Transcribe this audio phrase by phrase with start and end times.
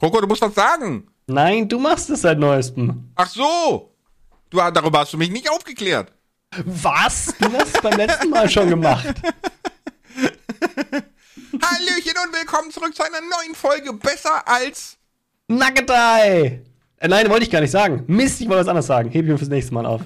[0.00, 1.06] Kroko, du musst was sagen.
[1.26, 3.10] Nein, du machst es seit neuestem.
[3.16, 3.94] Ach so.
[4.48, 6.10] Du, darüber hast du mich nicht aufgeklärt.
[6.64, 7.34] Was?
[7.38, 9.04] Du hast es beim letzten Mal schon gemacht.
[11.62, 14.96] Hallöchen und willkommen zurück zu einer neuen Folge Besser als
[15.48, 16.62] Nugget Eye.
[16.96, 18.04] Äh, nein, wollte ich gar nicht sagen.
[18.06, 19.10] Mist, ich wollte was anderes sagen.
[19.10, 20.00] Hebe ich mir fürs nächste Mal auf.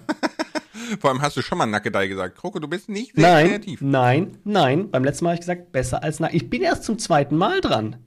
[1.00, 2.36] Vor allem hast du schon mal Nackedei gesagt.
[2.36, 3.80] Kroko, du bist nicht sehr Nein, kreativ.
[3.80, 4.90] nein, nein.
[4.90, 6.34] Beim letzten Mal habe ich gesagt, besser als Nugget.
[6.34, 8.04] Ich bin erst zum zweiten Mal dran.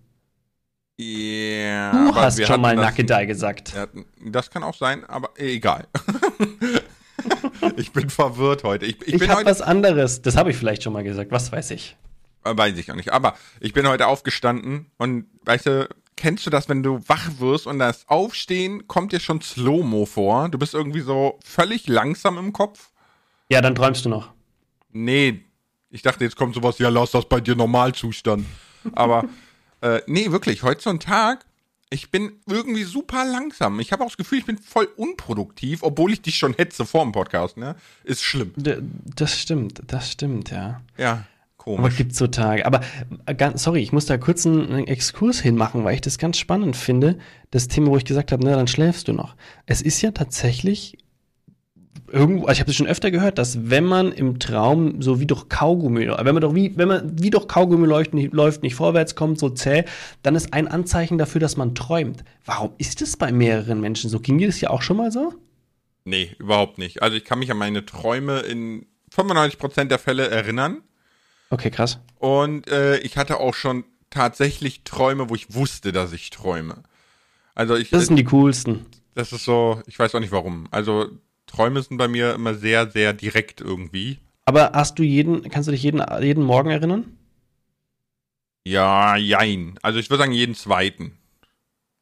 [0.99, 3.75] Ja, Du hast schon mal Eye gesagt.
[3.75, 5.87] hatten- Das kann auch sein, aber egal.
[7.77, 8.85] ich bin verwirrt heute.
[8.87, 10.21] Ich, ich, Ich, habe was anderes.
[10.23, 11.31] Das habe ich vielleicht schon mal gesagt.
[11.31, 11.95] Was weiß ich.
[12.43, 16.67] weiß ich auch nicht, aber ich bin heute aufgestanden und weißt du, kennst du das,
[16.67, 20.49] wenn du wach wirst und das Aufstehen kommt dir schon Slow-Mo vor?
[20.49, 22.89] Du bist irgendwie so völlig langsam im Kopf?
[23.49, 24.31] Ja, dann träumst du noch.
[24.91, 25.41] Nee,
[25.91, 28.45] ich dachte, jetzt kommt sowas, ja, lass das bei dir Normalzustand.
[28.93, 29.25] Aber,
[29.81, 31.45] äh, nee, wirklich, heute so ein Tag,
[31.89, 33.79] ich bin irgendwie super langsam.
[33.79, 37.03] Ich habe auch das Gefühl, ich bin voll unproduktiv, obwohl ich dich schon hetze vor
[37.03, 37.75] dem Podcast, ne?
[38.03, 38.53] Ist schlimm.
[38.55, 40.81] Das stimmt, das stimmt, ja.
[40.97, 41.23] Ja, Aber
[41.57, 41.97] komisch.
[41.97, 42.65] gibt's so Tage.
[42.65, 42.81] Aber
[43.25, 46.37] äh, ganz, sorry, ich muss da kurz einen, einen Exkurs hinmachen, weil ich das ganz
[46.37, 47.19] spannend finde.
[47.51, 49.35] Das Thema, wo ich gesagt habe, na, dann schläfst du noch.
[49.65, 50.97] Es ist ja tatsächlich
[52.07, 55.25] irgendwo, also ich habe das schon öfter gehört, dass wenn man im Traum so wie
[55.25, 58.75] durch Kaugummi, wenn man doch wie, wenn man wie durch Kaugummi läuft, nicht, läuft, nicht
[58.75, 59.83] vorwärts kommt, so zäh,
[60.23, 62.23] dann ist ein Anzeichen dafür, dass man träumt.
[62.45, 64.19] Warum ist das bei mehreren Menschen so?
[64.19, 65.33] Ging dir das ja auch schon mal so?
[66.05, 67.03] Nee, überhaupt nicht.
[67.03, 70.81] Also ich kann mich an meine Träume in 95% der Fälle erinnern.
[71.49, 71.99] Okay, krass.
[72.19, 76.83] Und äh, ich hatte auch schon tatsächlich Träume, wo ich wusste, dass ich träume.
[77.55, 78.85] Also ich, Das sind die coolsten.
[79.15, 80.67] Das ist so, ich weiß auch nicht warum.
[80.71, 81.07] Also
[81.47, 84.19] Träume sind bei mir immer sehr, sehr direkt irgendwie.
[84.45, 87.17] Aber hast du jeden, kannst du dich jeden, jeden Morgen erinnern?
[88.65, 89.79] Ja, jein.
[89.81, 91.17] Also ich würde sagen jeden zweiten.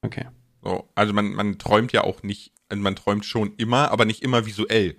[0.02, 0.26] Okay.
[0.64, 4.24] So, also man, man träumt ja auch nicht, also man träumt schon immer, aber nicht
[4.24, 4.98] immer visuell.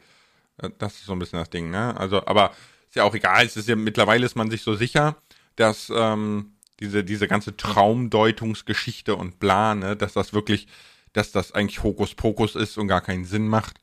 [0.58, 1.96] Äh, Das ist so ein bisschen das Ding, ne?
[1.96, 2.52] Also, aber
[2.88, 3.44] ist ja auch egal.
[3.44, 5.16] Es ist ja mittlerweile ist man sich so sicher,
[5.56, 10.68] dass ähm, diese diese ganze Traumdeutungsgeschichte und bla, ne, dass das wirklich,
[11.12, 13.78] dass das eigentlich Hokuspokus ist und gar keinen Sinn macht,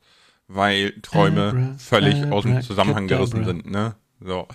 [0.48, 3.38] weil Träume Abra- völlig aus dem Zusammenhang abracadabra.
[3.40, 3.94] gerissen sind, ne?
[4.20, 4.46] So.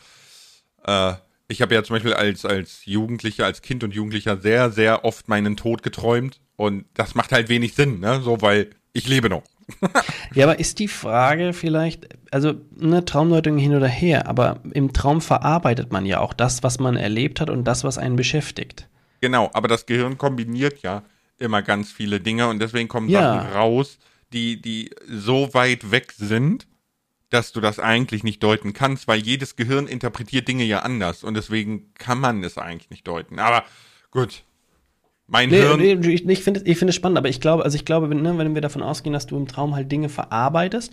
[0.85, 1.13] Äh,
[1.47, 5.27] ich habe ja zum Beispiel als, als Jugendlicher, als Kind und Jugendlicher sehr, sehr oft
[5.27, 6.39] meinen Tod geträumt.
[6.55, 8.21] Und das macht halt wenig Sinn, ne?
[8.21, 9.43] So, weil ich lebe noch.
[10.35, 15.21] Ja, aber ist die Frage vielleicht, also eine Traumdeutung hin oder her, aber im Traum
[15.21, 18.87] verarbeitet man ja auch das, was man erlebt hat und das, was einen beschäftigt.
[19.21, 21.03] Genau, aber das Gehirn kombiniert ja
[21.39, 23.21] immer ganz viele Dinge und deswegen kommen Ja.
[23.41, 23.97] Sachen raus,
[24.33, 26.67] die, die so weit weg sind,
[27.29, 31.35] dass du das eigentlich nicht deuten kannst, weil jedes Gehirn interpretiert Dinge ja anders und
[31.35, 33.39] deswegen kann man es eigentlich nicht deuten.
[33.39, 33.63] Aber
[34.11, 34.43] gut.
[35.27, 35.79] Mein Nee, Hirn.
[35.79, 38.55] nee, ich, ich finde es spannend, aber ich glaube, also ich glaube, wenn, ne, wenn
[38.55, 40.91] wir davon ausgehen, dass du im Traum halt Dinge verarbeitest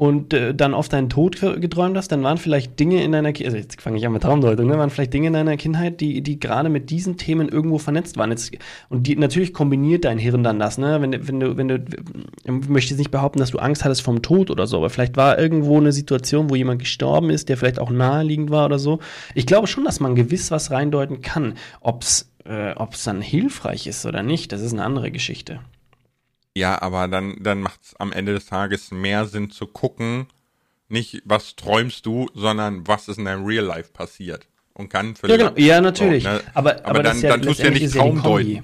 [0.00, 3.32] und äh, dann auf deinen Tod ge- geträumt hast, dann waren vielleicht Dinge in deiner
[3.32, 6.00] Kindheit, also jetzt fange ich an mit Traumdeutung, ne, waren vielleicht Dinge in deiner Kindheit,
[6.00, 8.30] die, die gerade mit diesen Themen irgendwo vernetzt waren.
[8.30, 8.52] Jetzt,
[8.90, 11.84] und die, natürlich kombiniert dein Hirn dann das, ne, wenn, du- wenn du, wenn du,
[12.44, 15.16] ich möchte jetzt nicht behaupten, dass du Angst hattest vom Tod oder so, aber vielleicht
[15.16, 19.00] war irgendwo eine Situation, wo jemand gestorben ist, der vielleicht auch naheliegend war oder so.
[19.34, 21.54] Ich glaube schon, dass man gewiss was reindeuten kann.
[21.80, 25.58] Ob's äh, ob es dann hilfreich ist oder nicht, das ist eine andere Geschichte.
[26.58, 30.26] Ja, aber dann, dann macht es am Ende des Tages mehr Sinn zu gucken,
[30.88, 34.46] nicht was träumst du, sondern was ist in deinem Real Life passiert.
[34.74, 35.56] Und kann Ja, vielleicht.
[35.56, 35.66] genau.
[35.68, 36.24] Ja, natürlich.
[36.24, 36.40] So, ne?
[36.54, 38.02] aber, Aber, aber, dann, ja dann tust du ja nicht ist ja.
[38.02, 38.62] Traumdeuten.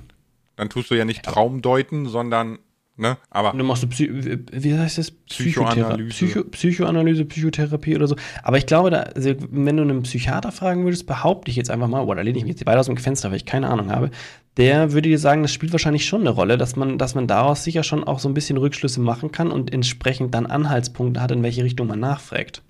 [0.56, 2.59] Dann tust du ja nicht Traumdeuten, sondern,
[2.97, 3.16] ne?
[3.31, 4.09] Aber Du machst du Psy
[4.53, 5.10] wie heißt das?
[5.10, 6.09] Psychoanalyse.
[6.10, 8.16] Psycho Psychoanalyse, Psychotherapie oder so.
[8.44, 11.88] Aber ich glaube, da, also, wenn du einen Psychiater fragen würdest, behaupte ich jetzt einfach
[11.88, 14.10] mal, oder lehne ich mich jetzt weit aus dem Fenster, weil ich keine Ahnung habe,
[14.56, 17.65] der würde dir sagen, das spielt wahrscheinlich schon eine Rolle, dass man, dass man daraus
[17.65, 21.42] sicher schon auch so ein bisschen Rückschlüsse machen kann und entsprechend dann Anhaltspunkte hat, in
[21.42, 22.62] welche Richtung man nachfragt.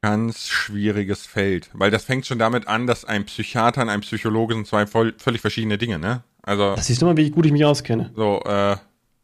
[0.00, 1.70] ganz schwieriges Feld.
[1.74, 5.14] Weil das fängt schon damit an, dass ein Psychiater und ein Psychologe sind zwei voll,
[5.18, 6.22] völlig verschiedene Dinge, ne?
[6.42, 8.10] Also, Das siehst du mal, wie gut ich mich auskenne.
[8.16, 8.76] so, äh,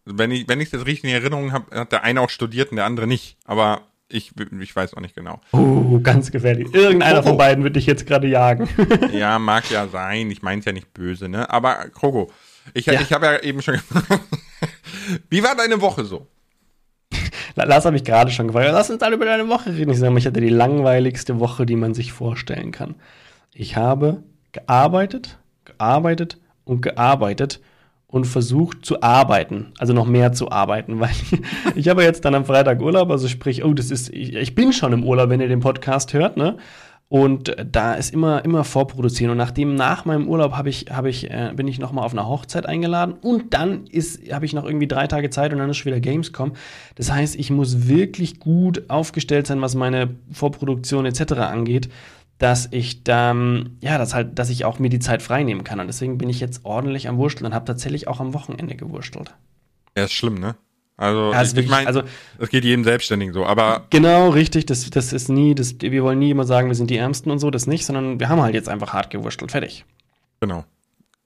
[0.04, 2.76] wenn ich, wenn ich das richtig in Erinnerung habe, hat der eine auch studiert und
[2.76, 3.36] der andere nicht.
[3.44, 5.40] Aber ich, ich weiß auch nicht genau.
[5.52, 6.72] Oh, ganz gefährlich.
[6.74, 7.28] Irgendeiner Oh, oh.
[7.28, 8.68] von beiden wird dich jetzt gerade jagen.
[9.12, 10.30] Ja, mag ja sein.
[10.30, 11.50] Ich meine es ja nicht böse, ne?
[11.50, 12.30] Aber Krogo,
[12.74, 13.00] ich, Ja.
[13.00, 14.20] ich habe ja eben schon gefragt.
[15.30, 16.26] Wie war deine Woche so?
[17.54, 18.68] Lars habe ich gerade schon gefragt.
[18.72, 19.90] Lass uns alle über deine Woche reden.
[19.90, 22.94] Ich sage mal, ich hatte die langweiligste Woche, die man sich vorstellen kann.
[23.52, 24.22] Ich habe
[24.52, 27.60] gearbeitet, gearbeitet und gearbeitet
[28.10, 31.40] und versucht zu arbeiten, also noch mehr zu arbeiten, weil ich,
[31.76, 34.72] ich habe jetzt dann am Freitag Urlaub, also sprich, oh, das ist, ich, ich bin
[34.72, 36.56] schon im Urlaub, wenn ihr den Podcast hört, ne?
[37.10, 39.30] Und da ist immer, immer vorproduzieren.
[39.30, 42.28] Und nachdem nach meinem Urlaub habe ich, habe ich, äh, bin ich nochmal auf eine
[42.28, 43.86] Hochzeit eingeladen und dann
[44.30, 46.52] habe ich noch irgendwie drei Tage Zeit und dann ist schon wieder Gamescom.
[46.96, 51.32] Das heißt, ich muss wirklich gut aufgestellt sein, was meine Vorproduktion etc.
[51.32, 51.88] angeht,
[52.38, 55.80] dass ich dann, ja, dass halt, dass ich auch mir die Zeit freinehmen kann.
[55.80, 59.34] Und deswegen bin ich jetzt ordentlich am Wursteln und habe tatsächlich auch am Wochenende gewurstelt.
[59.96, 60.54] Ja, ist schlimm, ne?
[60.96, 62.02] Also, Ja, es ist ich wirklich- meine, also-
[62.38, 64.66] das geht jedem Selbstständigen so, aber Genau, richtig.
[64.66, 67.38] Das, das ist nie, das, wir wollen nie immer sagen, wir sind die Ärmsten und
[67.38, 69.50] so, das nicht, sondern wir haben halt jetzt einfach hart gewurstelt.
[69.52, 69.84] Fertig.
[70.40, 70.64] genau.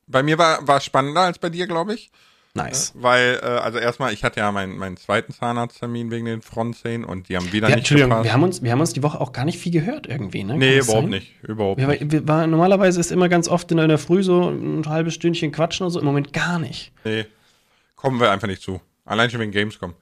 [0.08, 2.10] Bei mir war war spannender als bei dir, glaube ich.
[2.54, 2.92] Nice.
[2.94, 7.30] Weil, äh, also erstmal, ich hatte ja meinen, meinen zweiten Zahnarzttermin wegen den Frontzähnen und
[7.30, 8.24] die haben wieder Ja, nicht Entschuldigung, gepasst.
[8.26, 10.50] wir haben, uns, wir haben uns die Woche auch gar nicht viel gehört irgendwie, ne?
[10.52, 11.08] Kann nee, überhaupt sein?
[11.10, 11.32] nicht.
[11.42, 12.12] Überhaupt Wir, nicht.
[12.12, 15.84] wir, war, normalerweise ist immer ganz oft in der Früh so ein halbes Stündchen quatschen
[15.84, 16.92] oder so, im Moment gar nicht.
[17.04, 17.24] Nee,
[17.96, 18.82] kommen wir einfach nicht zu.
[19.06, 19.94] Allein schon wegen Gamescom.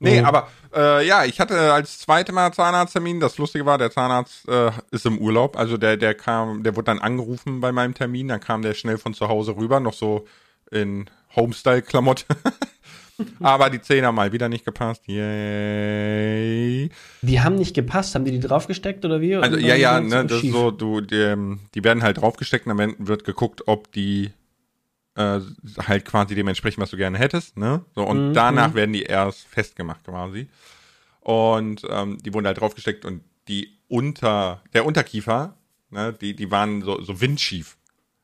[0.00, 0.26] Nee, Mhm.
[0.26, 3.20] aber äh, ja, ich hatte als zweite Mal Zahnarzttermin.
[3.20, 5.58] Das Lustige war, der Zahnarzt äh, ist im Urlaub.
[5.58, 8.28] Also der, der kam, der wurde dann angerufen bei meinem Termin.
[8.28, 10.24] Dann kam der schnell von zu Hause rüber, noch so
[10.70, 12.24] in Homestyle-Klamotte.
[13.40, 15.02] aber die Zähne haben mal wieder nicht gepasst.
[15.06, 16.90] Yay.
[17.22, 19.36] Die haben nicht gepasst, haben die die draufgesteckt oder wie?
[19.36, 22.94] Also ja, ja, ne, das ist so, du, die, die werden halt draufgesteckt und dann
[22.98, 24.30] wird geguckt, ob die
[25.16, 25.40] äh,
[25.86, 27.84] halt quasi dem entsprechen, was du gerne hättest, ne?
[27.94, 30.46] So, und Mhm, danach werden die erst festgemacht quasi.
[31.20, 35.56] Und ähm, die wurden halt draufgesteckt und die unter, der Unterkiefer,
[35.90, 37.77] ne, die, die waren so, so windschief.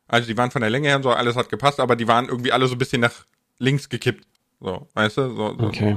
[0.07, 2.29] Also die waren von der Länge her und so, alles hat gepasst, aber die waren
[2.29, 3.25] irgendwie alle so ein bisschen nach
[3.59, 4.27] links gekippt.
[4.61, 5.35] So, weißt du?
[5.35, 5.97] So, so, Okay.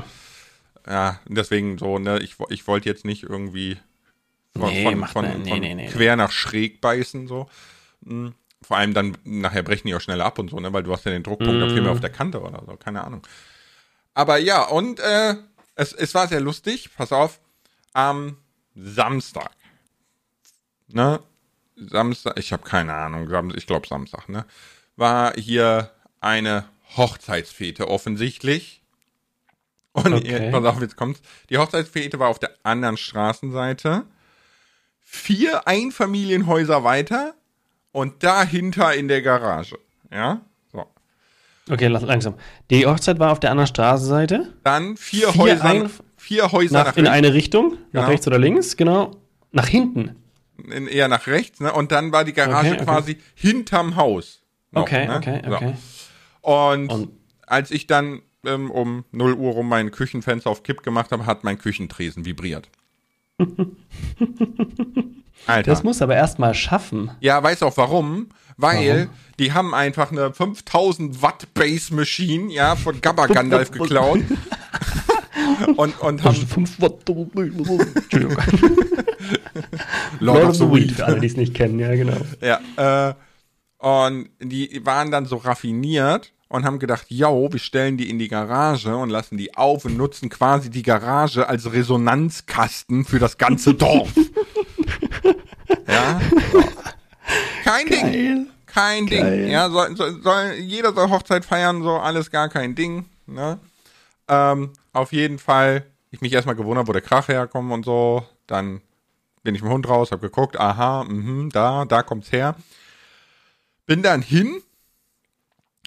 [0.88, 3.78] ja, deswegen so, ne, ich, ich wollte jetzt nicht irgendwie
[4.58, 5.88] von, Nee, von, von, nee, von nee, nee.
[5.88, 7.50] quer nach schräg beißen, so.
[8.02, 8.30] Mm,
[8.62, 11.06] Vor allem dann, nachher brechen die auch schneller ab und so, ne, weil du hast
[11.06, 11.76] ja den Druckpunkt auf Mm.
[11.78, 13.22] Fall auf der Kante oder so, keine Ahnung.
[14.14, 15.36] Aber ja, und äh,
[15.76, 17.40] es, es war sehr lustig, pass auf,
[17.94, 18.38] am
[18.76, 19.52] Samstag,
[20.88, 21.20] ne,
[21.78, 24.46] Samstag, ich habe keine Ahnung, ich glaube Samstag, ne,
[24.96, 25.92] war hier
[26.22, 26.66] eine
[26.96, 28.82] Hochzeitsfete offensichtlich.
[29.94, 30.28] Und Okay.
[30.32, 31.22] jetzt, pass auf, jetzt kommt's.
[31.50, 34.04] Die Hochzeitsfete war auf der anderen Straßenseite.
[35.02, 37.34] Vier Einfamilienhäuser weiter
[37.92, 39.78] und dahinter in der Garage.
[40.12, 40.42] Ja?
[40.72, 40.86] So.
[41.70, 42.36] Okay, lass- langsam.
[42.70, 44.54] Die Hochzeit war auf der anderen Straßenseite.
[44.64, 48.08] Dann vier, Vier Häuser, ein- vier Häuser Nach, nach, in rechts, eine Richtung, nach Genau.
[48.08, 49.12] rechts oder links, genau.
[49.52, 50.16] Nach hinten.
[50.72, 51.72] In, eher nach rechts, ne?
[51.74, 52.84] Und dann war die Garage Okay, okay.
[52.86, 54.42] quasi hinterm Haus.
[54.72, 55.16] noch, Okay, ne?
[55.18, 55.56] okay, So.
[55.56, 55.74] okay.
[56.42, 57.10] Und, Und-
[57.46, 61.44] als ich dann ähm, um 0 Uhr rum mein Küchenfenster auf Kipp gemacht habe, hat
[61.44, 62.70] mein Küchentresen vibriert.
[65.46, 65.72] Alter.
[65.72, 67.12] Das muss aber erstmal schaffen.
[67.20, 68.30] ja, weiß auch warum.
[68.60, 69.08] Weil
[69.38, 74.22] die haben einfach eine 5000 Watt Base Machine, ja, von Gabba Gandalf geklaut.
[75.76, 76.78] Und, und haben Fünf.
[76.80, 78.38] Entschuldigung.
[80.20, 80.92] Lord of the Weed.
[80.92, 82.18] für alle, die es nicht kennen, ja, genau.
[82.42, 83.14] Ja, äh,
[83.80, 88.28] und die waren dann so raffiniert und haben gedacht, yo, wir stellen die in die
[88.28, 93.74] Garage und lassen die auf und nutzen quasi die Garage als Resonanzkasten für das ganze
[93.76, 94.12] Dorf.
[95.88, 96.20] ja.
[96.52, 96.64] So.
[97.64, 98.02] Kein Ding.
[98.02, 98.48] Geil.
[98.66, 99.42] Kein Geil.
[99.44, 99.52] Ding.
[99.52, 103.06] Ja, soll, soll, soll, jeder soll Hochzeit feiern, so alles gar kein Ding.
[103.26, 103.60] Ne?
[104.30, 108.26] Ähm, auf jeden Fall, ich mich erstmal gewundert, wo der Krach herkommt und so.
[108.48, 108.82] Dann
[109.44, 112.56] bin ich mit dem Hund raus, hab geguckt, aha, mhm, da, da kommt's her.
[113.86, 114.62] Bin dann hin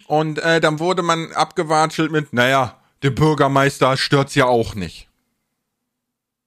[0.06, 5.08] und äh, dann wurde man abgewatschelt mit, naja, der Bürgermeister stört's ja auch nicht.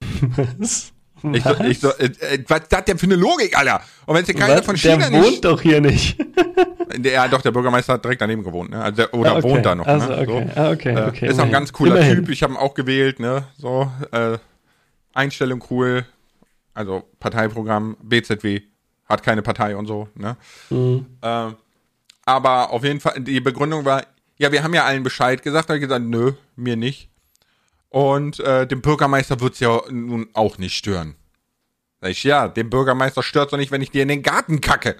[0.57, 0.92] Was?
[1.31, 3.81] Ich so, ich äh, äh, was das denn für eine Logik, Alter?
[4.05, 4.65] Und wenn es keiner Was?
[4.65, 5.45] von Der China wohnt nicht...
[5.45, 6.17] doch hier nicht.
[6.97, 8.81] Der, ja, doch, der Bürgermeister hat direkt daneben gewohnt, ne?
[8.83, 9.49] Also der, oder Ah, okay.
[9.49, 10.17] wohnt da noch, Also, ne?
[10.19, 10.49] okay.
[10.53, 10.61] So.
[10.61, 11.27] Ah, okay, Äh, okay.
[11.29, 12.15] Ist auch ein ganz cooler Immerhin.
[12.17, 12.29] Typ.
[12.29, 13.45] Ich habe ihn auch gewählt, ne?
[13.57, 14.37] So, äh,
[15.13, 16.05] Einstellung cool.
[16.73, 18.61] Also Parteiprogramm, BZW,
[19.07, 20.35] hat keine Partei und so, ne?
[20.69, 21.05] Mhm.
[21.21, 21.55] Ähm,
[22.25, 24.03] aber auf jeden Fall, die Begründung war,
[24.37, 25.69] ja, wir haben ja allen Bescheid gesagt.
[25.69, 27.09] Da hab ich gesagt, nö, mir nicht.
[27.93, 31.13] Und äh, dem Bürgermeister wird's ja nun auch nicht stören.
[32.01, 34.95] Sag ich, ja, dem Bürgermeister stört's doch nicht, wenn ich dir in den Garten kacke.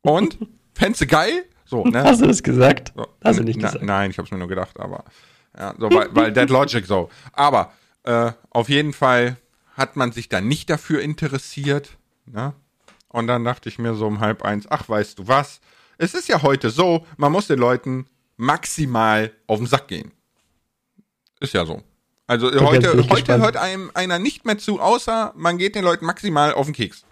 [0.00, 0.38] Und?
[0.74, 1.44] Fändest du geil?
[1.66, 2.04] So, ne?
[2.04, 2.94] Hast du das gesagt?
[2.96, 3.06] So.
[3.22, 3.84] Hast du nicht Na, gesagt.
[3.84, 5.04] Nein, ich habe es mir nur gedacht, aber
[5.58, 7.10] ja, so, weil, weil Dead Logic so.
[7.34, 7.70] Aber
[8.04, 9.36] äh, auf jeden Fall
[9.76, 11.98] hat man sich da nicht dafür interessiert.
[12.24, 12.54] Ne?
[13.08, 15.60] Und dann dachte ich mir so um halb eins, ach, weißt du was?
[15.98, 18.06] Es ist ja heute so, man muss den Leuten
[18.38, 20.12] maximal auf den Sack gehen.
[21.40, 21.82] Ist ja so.
[22.26, 23.42] Also heute, ich heute gespannt.
[23.42, 27.04] hört einem einer nicht mehr zu, außer man geht den Leuten maximal auf den Keks.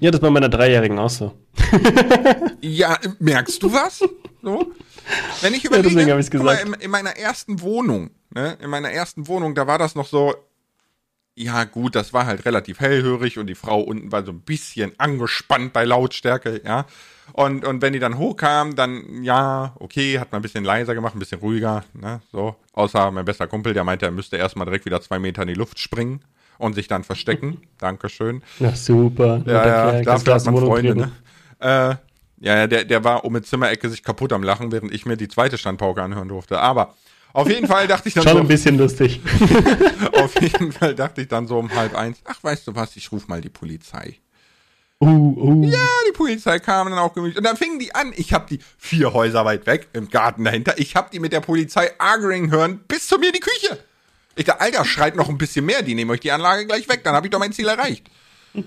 [0.00, 1.36] Ja, das war bei meiner Dreijährigen auch so.
[2.60, 3.98] Ja, merkst du was?
[4.42, 4.72] So?
[5.40, 6.76] Wenn ich Ja, überlege, deswegen ich's guck mal, gesagt.
[6.76, 10.34] in, in meiner ersten Wohnung, ne, in meiner ersten Wohnung, da war das noch so,
[11.34, 14.92] ja, gut, das war halt relativ hellhörig und die Frau unten war so ein bisschen
[14.98, 16.86] angespannt bei Lautstärke, ja.
[17.32, 21.14] Und, und wenn die dann hochkam, dann, ja, okay, hat man ein bisschen leiser gemacht,
[21.16, 22.56] ein bisschen ruhiger, ne, so.
[22.74, 25.54] Außer mein bester Kumpel, der meinte, er müsste erstmal direkt wieder zwei Meter in die
[25.54, 26.20] Luft springen
[26.58, 27.62] und sich dann verstecken.
[27.78, 28.42] Dankeschön.
[28.58, 29.42] Ja, super.
[29.46, 31.12] Ja, ja, dafür hat man Freunde, ne?
[31.58, 31.94] Äh,
[32.44, 35.28] ja, der, der war um die Zimmerecke sich kaputt am Lachen, während ich mir die
[35.28, 36.60] zweite Standpauke anhören durfte.
[36.60, 36.94] Aber
[37.32, 38.38] auf jeden Fall dachte ich dann Schon so.
[38.40, 39.20] ein bisschen lustig.
[40.12, 43.12] auf jeden Fall dachte ich dann so um halb eins, ach, weißt du was, ich
[43.12, 44.18] ruf mal die Polizei.
[45.02, 45.64] Uh, uh.
[45.64, 47.36] Ja, die Polizei kam dann auch gemütlich.
[47.36, 48.12] Und dann fingen die an.
[48.14, 50.78] Ich hab die vier Häuser weit weg, im Garten dahinter.
[50.78, 53.78] Ich hab die mit der Polizei arguing hören, bis zu mir in die Küche.
[54.36, 57.02] Ich dachte, Alter, schreit noch ein bisschen mehr, die nehmen euch die Anlage gleich weg,
[57.02, 58.08] dann habe ich doch mein Ziel erreicht.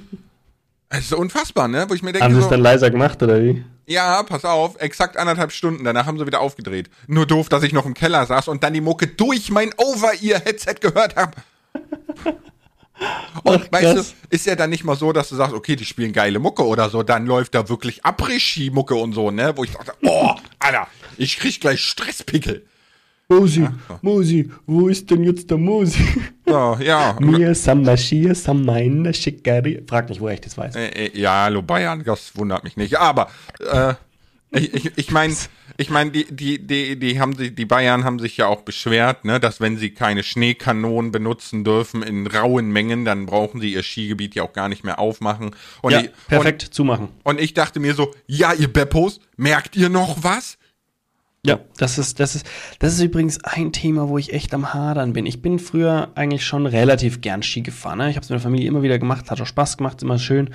[0.87, 1.89] Es ist unfassbar, ne?
[1.89, 3.65] Wo ich mir denke, Haben sie es so, dann leiser gemacht, oder wie?
[3.87, 6.89] ja, pass auf, exakt anderthalb Stunden, danach haben sie wieder aufgedreht.
[7.07, 10.75] Nur doof, dass ich noch im Keller saß und dann die Mucke durch mein Over-Ear-Headset
[10.81, 11.33] gehört habe.
[13.43, 14.15] Und Ach, weißt krass.
[14.29, 16.65] du, ist ja dann nicht mal so, dass du sagst, okay, die spielen geile Mucke
[16.65, 19.53] oder so, dann läuft da wirklich Après-Ski-Mucke und so, ne?
[19.55, 20.87] Wo ich dachte, oh, Alter,
[21.17, 22.65] ich krieg gleich Stresspickel.
[23.27, 23.67] Mosi,
[24.01, 26.03] Mosi, wo ist denn jetzt der Mosi?
[26.45, 27.17] So, ja.
[27.19, 29.83] Mir Samashia Samaina Shikari.
[29.87, 30.75] Frag nicht, woher ich das weiß.
[30.75, 32.99] Äh, äh, ja, hallo Bayern, das wundert mich nicht.
[32.99, 33.95] Aber äh,
[34.51, 35.33] ich, ich, ich meine,
[35.77, 39.25] ich mein, die, die, die, die haben sich, die Bayern haben sich ja auch beschwert,
[39.25, 43.83] ne, dass wenn sie keine Schneekanonen benutzen dürfen in rauen Mengen, dann brauchen sie ihr
[43.83, 45.51] Skigebiet ja auch gar nicht mehr aufmachen.
[45.81, 47.09] Und Ja, ich, perfekt, zumachen.
[47.23, 50.57] Und, und ich dachte mir so, ja, ihr Beppos, merkt ihr noch was?
[51.45, 52.47] Ja, das ist, das ist,
[52.79, 55.27] das ist übrigens ein Thema, wo ich echt am Hadern bin.
[55.27, 57.99] Ich bin früher eigentlich schon relativ gern Ski gefahren.
[57.99, 58.09] Ne?
[58.09, 60.17] Ich habe es mit der Familie immer wieder gemacht, hat auch Spaß gemacht, ist immer
[60.17, 60.49] schön.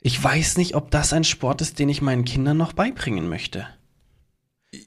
[0.00, 3.66] Ich weiß nicht, ob das ein Sport ist, den ich meinen Kindern noch beibringen möchte.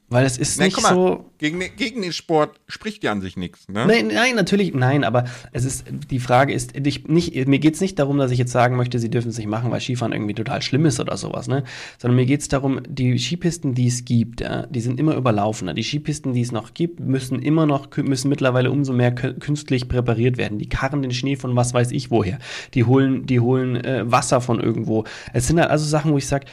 [0.08, 1.30] Weil es ist Nein, nicht mal, so.
[1.40, 3.86] gegen, den- gegen den Sport spricht ja an sich nichts, ne?
[3.86, 8.00] Nein, nein, natürlich, nein, aber es ist, die Frage ist, ich, nicht, mir geht's nicht
[8.00, 10.62] darum, dass ich jetzt sagen möchte, sie dürfen es nicht machen, weil Skifahren irgendwie total
[10.62, 11.66] schlimm ist oder sowas, ne?
[11.98, 15.74] Sondern mir geht's darum, die Skipisten, die es gibt, ja, die sind immer überlaufener.
[15.74, 19.90] Die Skipisten, die es noch gibt, müssen immer noch, müssen mittlerweile umso mehr kü- künstlich
[19.90, 20.60] präpariert werden.
[20.60, 22.40] Die karren den Schnee von was weiß ich woher.
[22.74, 25.04] Die holen, die holen äh, Wasser von irgendwo.
[25.34, 26.46] Es sind halt also Sachen, wo ich sage,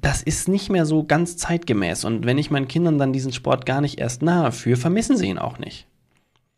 [0.00, 2.04] das ist nicht mehr so ganz zeitgemäß.
[2.04, 5.28] Und wenn ich meinen Kindern dann diesen Sport gar nicht erst nahe führe, vermissen sie
[5.28, 5.86] ihn auch nicht.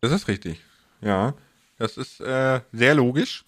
[0.01, 0.61] Das ist richtig.
[1.01, 1.33] Ja,
[1.77, 3.45] das ist äh, sehr logisch.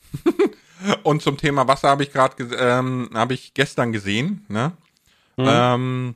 [1.03, 4.73] Und zum Thema Wasser habe ich gerade ähm, habe ich gestern gesehen, ne?
[5.37, 6.15] Ähm,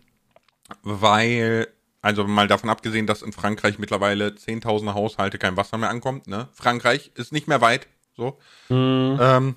[0.84, 1.68] weil
[2.02, 6.48] also mal davon abgesehen, dass in Frankreich mittlerweile zehntausende Haushalte kein Wasser mehr ankommt, ne?
[6.54, 8.38] Frankreich ist nicht mehr weit, so.
[8.70, 9.56] Ähm,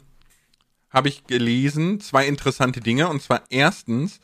[0.92, 3.08] habe ich gelesen, zwei interessante Dinge.
[3.08, 4.20] Und zwar erstens,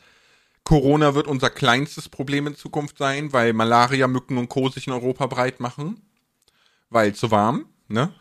[0.64, 4.68] Corona wird unser kleinstes Problem in Zukunft sein, weil Malaria, Mücken und Co.
[4.68, 6.02] sich in Europa breit machen.
[6.90, 8.12] Weil zu warm, ne?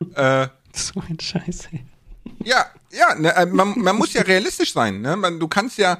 [0.14, 1.84] äh, So ein Scheiß, ey.
[2.44, 5.16] ja, ja, ne, äh, man, man muss ja realistisch sein, ne?
[5.16, 5.98] Man, du kannst ja,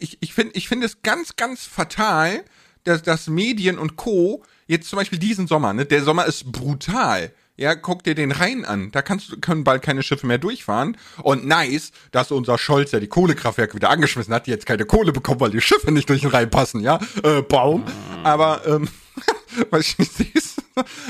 [0.00, 2.44] ich, ich finde ich finde es ganz, ganz fatal,
[2.84, 4.42] dass, dass Medien und Co.
[4.66, 5.86] jetzt zum Beispiel diesen Sommer, ne?
[5.86, 7.32] Der Sommer ist brutal.
[7.58, 8.92] Ja, guck dir den Rhein an.
[8.92, 10.96] Da kannst, können bald keine Schiffe mehr durchfahren.
[11.22, 15.10] Und nice, dass unser Scholz ja die Kohlekraftwerke wieder angeschmissen hat, die jetzt keine Kohle
[15.10, 17.00] bekommen, weil die Schiffe nicht durch den Rhein passen, ja?
[17.24, 17.84] Äh, Baum.
[18.22, 18.88] Aber, ähm,
[19.70, 20.62] was ich nicht siehst,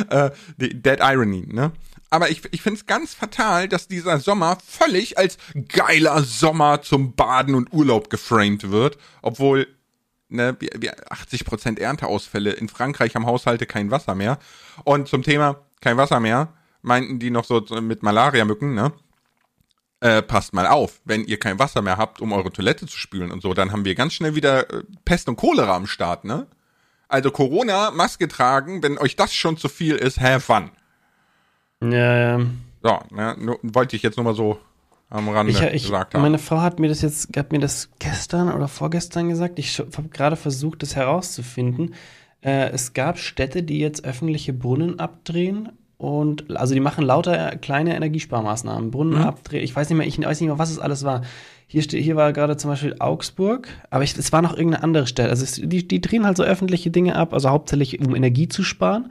[0.09, 1.73] äh, Dead Irony, ne?
[2.09, 5.37] Aber ich, ich finde es ganz fatal, dass dieser Sommer völlig als
[5.69, 9.67] geiler Sommer zum Baden und Urlaub geframed wird, obwohl
[10.31, 14.39] ne, wir, wir 80% Ernteausfälle in Frankreich haben Haushalte kein Wasser mehr.
[14.85, 16.49] Und zum Thema kein Wasser mehr,
[16.83, 18.93] meinten die noch so mit Malaria-Mücken, ne?
[20.01, 23.33] Äh, passt mal auf, wenn ihr kein Wasser mehr habt, um eure Toilette zu spülen
[23.33, 26.47] und so, dann haben wir ganz schnell wieder äh, Pest und Cholera am Start, ne?
[27.09, 30.71] Also Corona, Maske tragen, wenn euch das schon zu viel ist, have fun.
[31.83, 32.47] Ja, ja.
[32.83, 34.59] So, ne, nur, wollte ich jetzt nur mal so
[35.11, 36.23] am Rande Ich, ich, gesagt haben.
[36.23, 39.59] meine Frau hat mir das jetzt, hat mir das gestern oder vorgestern gesagt.
[39.59, 41.95] Ich habe gerade versucht, das herauszufinden.
[42.41, 47.97] Äh, es gab Städte, die jetzt öffentliche Brunnen abdrehen und also die machen lauter kleine
[47.97, 48.91] Energiesparmaßnahmen.
[48.93, 49.25] Brunnen Mhm.
[49.25, 49.65] abdrehen.
[49.65, 51.23] Ich weiß nicht mehr, ich weiß nicht mehr, was es alles war.
[51.67, 55.07] Hier, ste- hier war gerade zum Beispiel Augsburg, aber ich, es war noch irgendeine andere
[55.07, 55.29] Stadt.
[55.29, 58.63] Also es, die, die drehen halt so öffentliche Dinge ab, also hauptsächlich um Energie zu
[58.63, 59.11] sparen.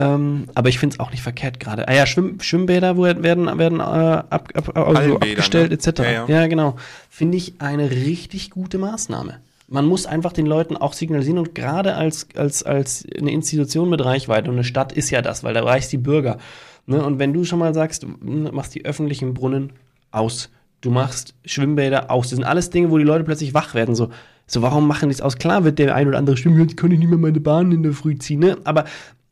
[0.00, 1.88] Ähm, aber ich finde es auch nicht verkehrt gerade.
[1.88, 5.74] Ah ja, Schwimm, Schwimmbäder werden, werden äh, ab, ab, also abgestellt ne?
[5.76, 5.98] etc.
[6.00, 6.46] Ja, Ja, ja.
[6.46, 6.76] genau.
[7.10, 9.40] Finde ich eine richtig gute Maßnahme.
[9.68, 14.02] Man muss einfach den Leuten auch signalisieren und gerade als, als, als eine Institution mit
[14.02, 16.38] Reichweite und eine Stadt ist ja das, weil da reichst die Bürger.
[16.86, 17.04] Ne?
[17.04, 18.08] Und wenn du schon mal sagst, du
[18.52, 19.72] machst die öffentlichen Brunnen
[20.10, 23.94] aus, du machst Schwimmbäder aus, das sind alles Dinge, wo die Leute plötzlich wach werden.
[23.94, 24.08] So,
[24.46, 25.36] so warum machen die es aus?
[25.36, 27.82] Klar wird der ein oder andere schwimmen, jetzt kann ich nicht mehr meine Bahn in
[27.82, 28.56] der Früh ziehen, ne?
[28.64, 28.86] aber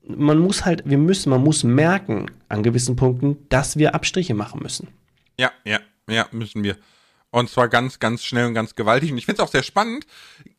[0.09, 4.61] man muss halt, wir müssen, man muss merken an gewissen Punkten, dass wir Abstriche machen
[4.63, 4.89] müssen.
[5.39, 6.77] Ja, ja, ja, müssen wir.
[7.39, 9.13] Und zwar ganz, ganz schnell und ganz gewaltig.
[9.13, 10.07] Und ich finde es auch sehr spannend.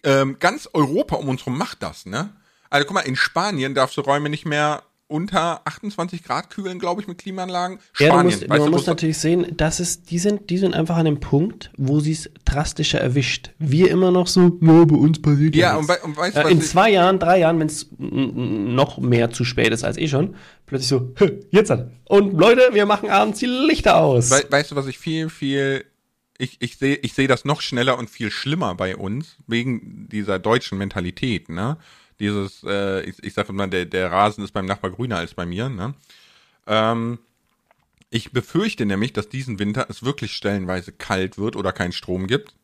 [0.03, 2.29] Ähm, ganz Europa um uns herum macht das, ne?
[2.69, 7.01] Also guck mal, in Spanien darfst du Räume nicht mehr unter 28 Grad kühlen, glaube
[7.01, 7.79] ich, mit Klimaanlagen.
[7.97, 10.73] Ja, Spanien, du musst, man du, muss natürlich sehen, dass es, die sind, die sind
[10.75, 13.51] einfach an dem Punkt, wo sie es drastischer erwischt.
[13.57, 15.79] Wir immer noch so, ja, bei uns passiert Ja, nichts.
[15.81, 18.97] und, wei- und weißt du, Äh, was in zwei Jahren, drei Jahren, wenn es noch
[18.99, 21.89] mehr zu spät ist als eh schon, plötzlich so, "Hä, jetzt halt.
[22.05, 24.29] Und Leute, wir machen abends die Lichter aus.
[24.29, 25.85] Wei- weißt du, was ich viel, viel,
[26.37, 30.39] ich, ich sehe ich seh das noch schneller und viel schlimmer bei uns, wegen dieser
[30.39, 31.77] deutschen Mentalität, ne?
[32.19, 35.45] Dieses, äh, ich, ich sage immer, der, der Rasen ist beim Nachbar grüner als bei
[35.45, 35.93] mir, ne?
[36.65, 37.19] Ähm,
[38.09, 42.55] ich befürchte nämlich, dass diesen Winter es wirklich stellenweise kalt wird oder keinen Strom gibt.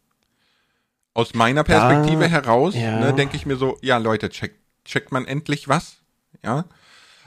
[1.14, 2.98] Aus meiner Perspektive Da- heraus, ja.
[2.98, 5.98] ne, denke ich mir so, ja Leute, checkt, checkt man endlich was,
[6.44, 6.66] ja?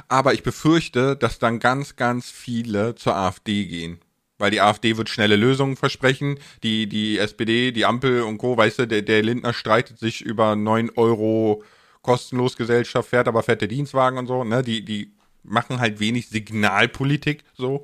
[0.09, 3.99] Aber ich befürchte, dass dann ganz, ganz viele zur AfD gehen.
[4.39, 6.39] Weil die AfD wird schnelle Lösungen versprechen.
[6.63, 10.57] Die, die SPD, die Ampel und Co., weißt du, der, der Lindner streitet sich über
[10.57, 11.63] 9 Euro
[12.03, 14.63] kostenlos Gesellschaft, fährt aber fette Dienstwagen und so, ne?
[14.63, 15.13] Die, die
[15.43, 17.83] machen halt wenig Signalpolitik, so.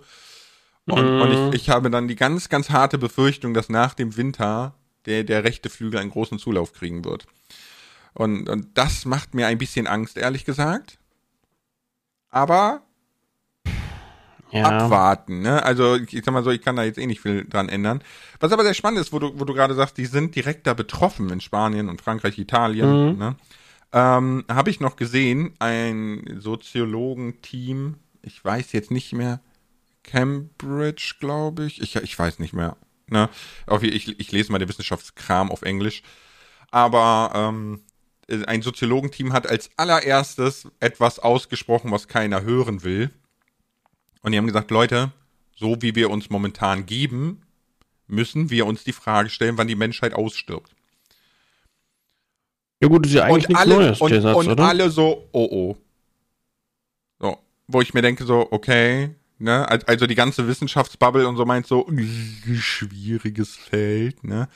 [0.87, 4.75] Und, und ich, ich habe dann die ganz, ganz harte Befürchtung, dass nach dem Winter
[5.07, 7.27] der, der rechte Flügel einen großen Zulauf kriegen wird.
[8.15, 10.99] Und, und das macht mir ein bisschen Angst, ehrlich gesagt.
[12.31, 12.83] Aber
[14.53, 14.65] ja.
[14.65, 15.63] abwarten, ne?
[15.63, 18.03] Also ich, sag mal so, ich kann da jetzt eh nicht viel dran ändern.
[18.41, 20.75] Was aber sehr spannend ist, wo du, wo du gerade sagst, die sind direkt da
[20.75, 23.37] betroffen in Spanien und Frankreich, Italien, ne?
[23.95, 29.41] Ähm, habe ich noch gesehen, ein Soziologenteam, ich weiß jetzt nicht mehr,
[30.03, 31.81] Cambridge, glaube ich.
[31.81, 31.97] ich.
[31.97, 32.77] Ich weiß nicht mehr.
[33.07, 33.29] Ne?
[33.83, 36.03] Ich, ich lese mal den Wissenschaftskram auf Englisch.
[36.71, 37.83] Aber ähm,
[38.47, 43.11] ein Soziologenteam hat als allererstes etwas ausgesprochen, was keiner hören will.
[44.23, 45.13] Und die haben gesagt, Leute,
[45.55, 47.43] so wie wir uns momentan geben,
[48.07, 50.75] müssen wir uns die Frage stellen, wann die Menschheit ausstirbt.
[52.83, 54.65] ja gut, ist ja eigentlich und nichts alle, Neues, und, Satz, und oder?
[54.65, 55.77] alle so, oh oh.
[57.21, 61.45] So, wo ich mir denke, so, okay, ne, Al- also die ganze Wissenschaftsbubble und so
[61.45, 61.89] meint so,
[62.59, 64.49] schwieriges Feld, ne.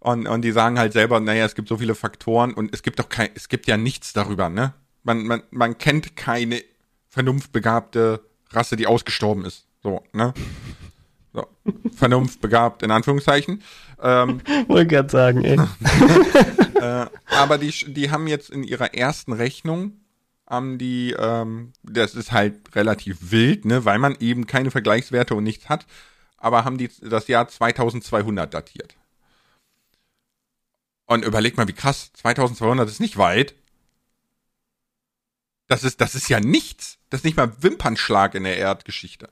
[0.00, 2.98] Und, und die sagen halt selber, naja, es gibt so viele Faktoren und es gibt
[2.98, 4.74] doch kein, es gibt ja nichts darüber, ne?
[5.04, 6.62] Man, man, man kennt keine
[7.08, 8.20] vernunftbegabte
[8.54, 9.66] Rasse, die ausgestorben ist.
[9.82, 10.34] So, ne?
[11.32, 11.46] So.
[11.96, 13.62] Vernunftbegabt, in Anführungszeichen.
[14.02, 15.56] Ähm, Wollte gerade sagen, ey.
[16.80, 20.00] äh, aber die, die haben jetzt in ihrer ersten Rechnung,
[20.46, 25.44] haben die, ähm, das ist halt relativ wild, ne, weil man eben keine Vergleichswerte und
[25.44, 25.86] nichts hat,
[26.36, 28.94] aber haben die das Jahr 2200 datiert.
[31.06, 33.54] Und überleg mal, wie krass, 2200 ist nicht weit.
[35.72, 36.98] Das ist, das ist ja nichts.
[37.08, 39.30] Das ist nicht mal ein Wimpernschlag in der Erdgeschichte.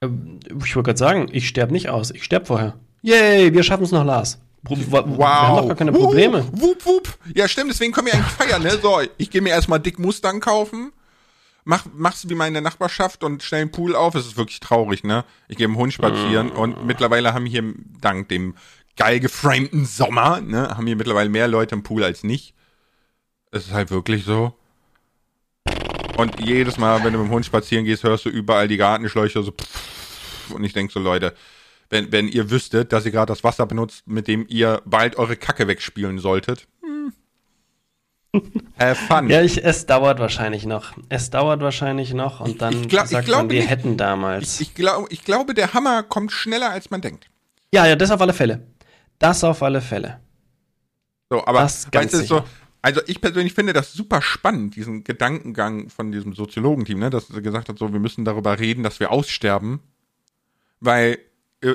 [0.00, 2.78] Ich wollte gerade sagen, ich sterbe nicht aus, ich sterbe vorher.
[3.02, 4.38] Yay, wir schaffen es noch, Lars.
[4.62, 6.46] Pro wa- Wir haben doch gar keine Probleme.
[6.52, 7.18] Wup, wup.
[7.34, 8.78] Ja, stimmt, deswegen können wir eigentlich feiern, ne?
[8.80, 10.92] So, ich gehe mir erstmal dick Mustang kaufen,
[11.64, 14.14] mach, mach's wie meine Nachbarschaft und stell einen Pool auf.
[14.14, 15.24] Es ist wirklich traurig, ne?
[15.48, 17.64] Ich gehe mit dem Hund spazieren und mittlerweile haben hier,
[18.00, 18.54] dank dem
[18.96, 22.54] geil geframten Sommer, ne, haben hier mittlerweile mehr Leute im Pool als nicht.
[23.50, 24.54] Es ist halt wirklich so.
[26.18, 29.42] Und jedes Mal, wenn du mit dem Hund spazieren gehst, hörst du überall die Gartenschläuche
[29.42, 29.52] so.
[30.50, 31.34] Und ich denk so, Leute,
[31.90, 35.36] wenn, wenn ihr wüsstet, dass ihr gerade das Wasser benutzt, mit dem ihr bald eure
[35.36, 36.66] Kacke wegspielen solltet.
[36.82, 37.12] Hm.
[38.78, 39.30] Have fun.
[39.30, 40.92] Ja, ich, es dauert wahrscheinlich noch.
[41.08, 43.96] Es dauert wahrscheinlich noch und dann ich glaub- ich sagt glaube man, wir nicht- hätten
[43.96, 44.60] damals.
[44.60, 47.30] Ich, glaub, ich glaube, der Hammer kommt schneller, als man denkt.
[47.72, 48.66] ja, ja, das auf alle Fälle.
[49.18, 50.20] Das auf alle Fälle.
[51.30, 52.44] So, aber Das ganz weißt du, so.
[52.88, 57.42] Also ich persönlich finde das super spannend, diesen Gedankengang von diesem Soziologenteam, ne, dass sie
[57.42, 59.80] gesagt hat, so, wir müssen darüber reden, dass wir aussterben.
[60.80, 61.18] Weil,
[61.60, 61.74] äh,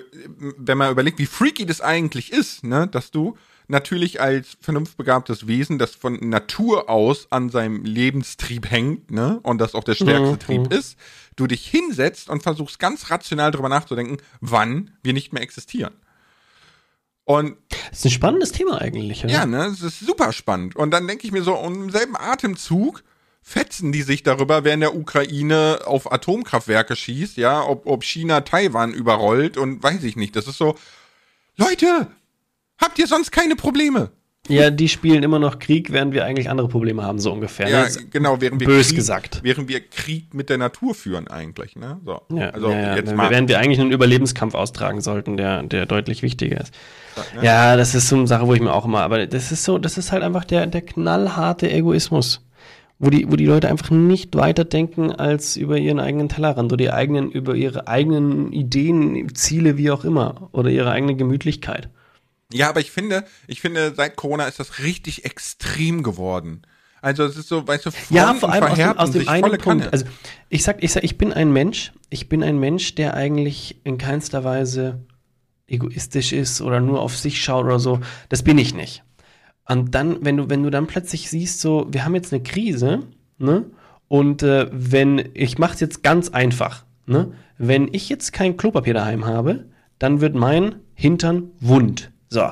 [0.58, 5.78] wenn man überlegt, wie freaky das eigentlich ist, ne, dass du natürlich als vernunftbegabtes Wesen,
[5.78, 10.40] das von Natur aus an seinem Lebenstrieb hängt, ne, und das auch der stärkste Mhm.
[10.40, 10.98] Trieb ist,
[11.36, 15.94] du dich hinsetzt und versuchst ganz rational darüber nachzudenken, wann wir nicht mehr existieren.
[17.26, 17.58] Und
[17.90, 19.24] Das ist ein spannendes Thema eigentlich.
[19.24, 20.76] ja, ne, es ist super spannend.
[20.76, 23.04] Und dann denke ich mir so, und im selben Atemzug
[23.42, 28.42] fetzen die sich darüber, wer in der Ukraine auf Atomkraftwerke schießt, ja, ob, ob China
[28.42, 30.36] Taiwan überrollt und weiß ich nicht.
[30.36, 30.76] Das ist so,
[31.58, 32.08] Leute,
[32.78, 34.12] habt ihr sonst keine Probleme?
[34.50, 37.70] Ja, die spielen immer noch Krieg, während wir eigentlich andere Probleme haben, so ungefähr.
[37.70, 37.90] Ja, ne?
[38.12, 39.40] Genau, während wir bös Krieg, gesagt.
[39.42, 42.02] während wir Krieg mit der Natur führen eigentlich, ne?
[42.06, 42.22] So.
[42.36, 43.30] Ja, also ja, jetzt mal.
[43.30, 46.74] während wir eigentlich einen Überlebenskampf austragen sollten, der, der deutlich wichtiger ist.
[47.36, 47.46] ne?
[47.46, 49.78] Ja, das ist so eine Sache, wo ich mir auch immer, aber das ist so,
[49.78, 52.46] das ist halt einfach der, der knallharte Egoismus.
[53.00, 56.92] wo die, wo die Leute einfach nicht weiterdenken als über ihren eigenen Tellerrand oder die
[56.92, 61.90] eigenen, über ihre eigenen Ideen, Ziele, wie auch immer, oder ihre eigene Gemütlichkeit.
[62.54, 66.64] Ja, aber ich finde, ich finde, seit Corona ist das richtig extrem geworden.
[67.02, 69.44] Also es ist so, weißt du, Fronten Ja, vor allem aus dem, aus dem einen
[69.44, 69.64] Punkt.
[69.64, 69.90] Kanne.
[69.92, 70.06] Also
[70.48, 73.98] ich sag, ich sag, ich bin ein Mensch, ich bin ein Mensch, der eigentlich in
[73.98, 75.06] keinster Weise
[75.68, 78.00] egoistisch ist oder nur auf sich schaut oder so.
[78.30, 79.04] Das bin ich nicht.
[79.68, 83.02] Und dann, wenn du, wenn du dann plötzlich siehst, so, wir haben jetzt eine Krise,
[83.38, 83.66] ne?
[84.08, 87.34] Und äh, wenn, ich mach's jetzt ganz einfach, ne?
[87.58, 89.66] Wenn ich jetzt kein Klopapier daheim habe,
[90.00, 92.13] dann wird mein Hintern wund.
[92.34, 92.52] So.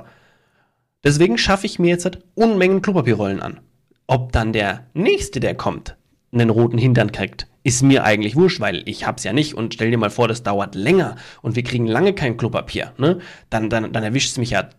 [1.03, 3.59] Deswegen schaffe ich mir jetzt halt Unmengen Klopapierrollen an.
[4.05, 5.97] Ob dann der nächste, der kommt,
[6.31, 9.89] einen roten Hintern kriegt, ist mir eigentlich wurscht, weil ich hab's ja nicht und stell
[9.89, 13.19] dir mal vor, das dauert länger und wir kriegen lange kein Klopapier, ne?
[13.49, 14.69] Dann, dann, dann erwischt es mich ja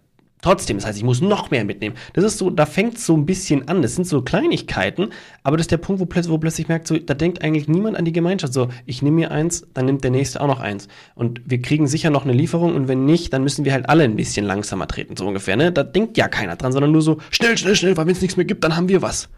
[0.43, 0.77] trotzdem.
[0.77, 1.97] Das heißt, ich muss noch mehr mitnehmen.
[2.13, 3.81] Das ist so, da fängt so ein bisschen an.
[3.81, 5.09] Das sind so Kleinigkeiten,
[5.43, 7.97] aber das ist der Punkt, wo plötzlich, wo plötzlich merkt, so, da denkt eigentlich niemand
[7.97, 8.53] an die Gemeinschaft.
[8.53, 10.89] So, ich nehme mir eins, dann nimmt der nächste auch noch eins.
[11.15, 14.05] Und wir kriegen sicher noch eine Lieferung und wenn nicht, dann müssen wir halt alle
[14.05, 15.73] ein bisschen langsamer treten, so ungefähr, ne?
[15.73, 18.37] Da denkt ja keiner dran, sondern nur so, schnell, schnell, schnell, weil wenn es nichts
[18.37, 19.31] mehr gibt, dann haben wir was.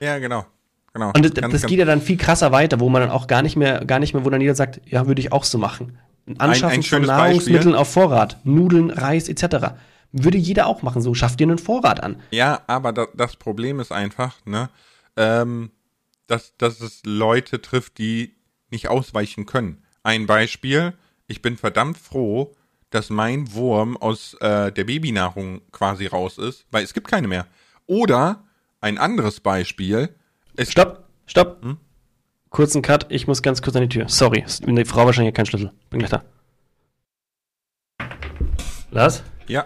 [0.00, 0.46] ja, genau.
[0.94, 1.06] Genau.
[1.16, 3.26] Und das, Ganz, das ganz- geht ja dann viel krasser weiter, wo man dann auch
[3.26, 5.56] gar nicht mehr, gar nicht mehr, wo dann jeder sagt, ja, würde ich auch so
[5.56, 5.96] machen.
[6.36, 7.74] Anschaffen ein von schönes Nahrungsmitteln Beispiel.
[7.76, 9.68] auf Vorrat, Nudeln, Reis etc.
[10.12, 12.20] Würde jeder auch machen, so schaff dir einen Vorrat an.
[12.30, 14.68] Ja, aber da, das Problem ist einfach, ne,
[15.16, 15.70] ähm,
[16.26, 18.34] dass, dass es Leute trifft, die
[18.70, 19.82] nicht ausweichen können.
[20.02, 20.94] Ein Beispiel,
[21.26, 22.54] ich bin verdammt froh,
[22.90, 27.46] dass mein Wurm aus äh, der Babynahrung quasi raus ist, weil es gibt keine mehr.
[27.86, 28.44] Oder
[28.80, 30.14] ein anderes Beispiel,
[30.60, 31.62] Stopp, stopp.
[31.62, 31.78] Hm?
[32.50, 34.08] Kurzen Cut, ich muss ganz kurz an die Tür.
[34.08, 35.72] Sorry, die Frau wahrscheinlich kein Schlüssel.
[35.88, 36.22] Bin gleich da.
[38.90, 39.22] Lars?
[39.46, 39.64] ja,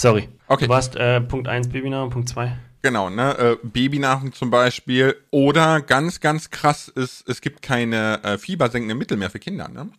[0.00, 0.30] Sorry.
[0.48, 0.64] Okay.
[0.64, 2.56] Du warst äh, Punkt 1 Babynahrung, Punkt 2.
[2.80, 5.14] Genau, ne, äh, Babynahrung zum Beispiel.
[5.30, 9.90] Oder ganz, ganz krass ist, es gibt keine äh, fiebersenkende Mittel mehr für Kinder, ne?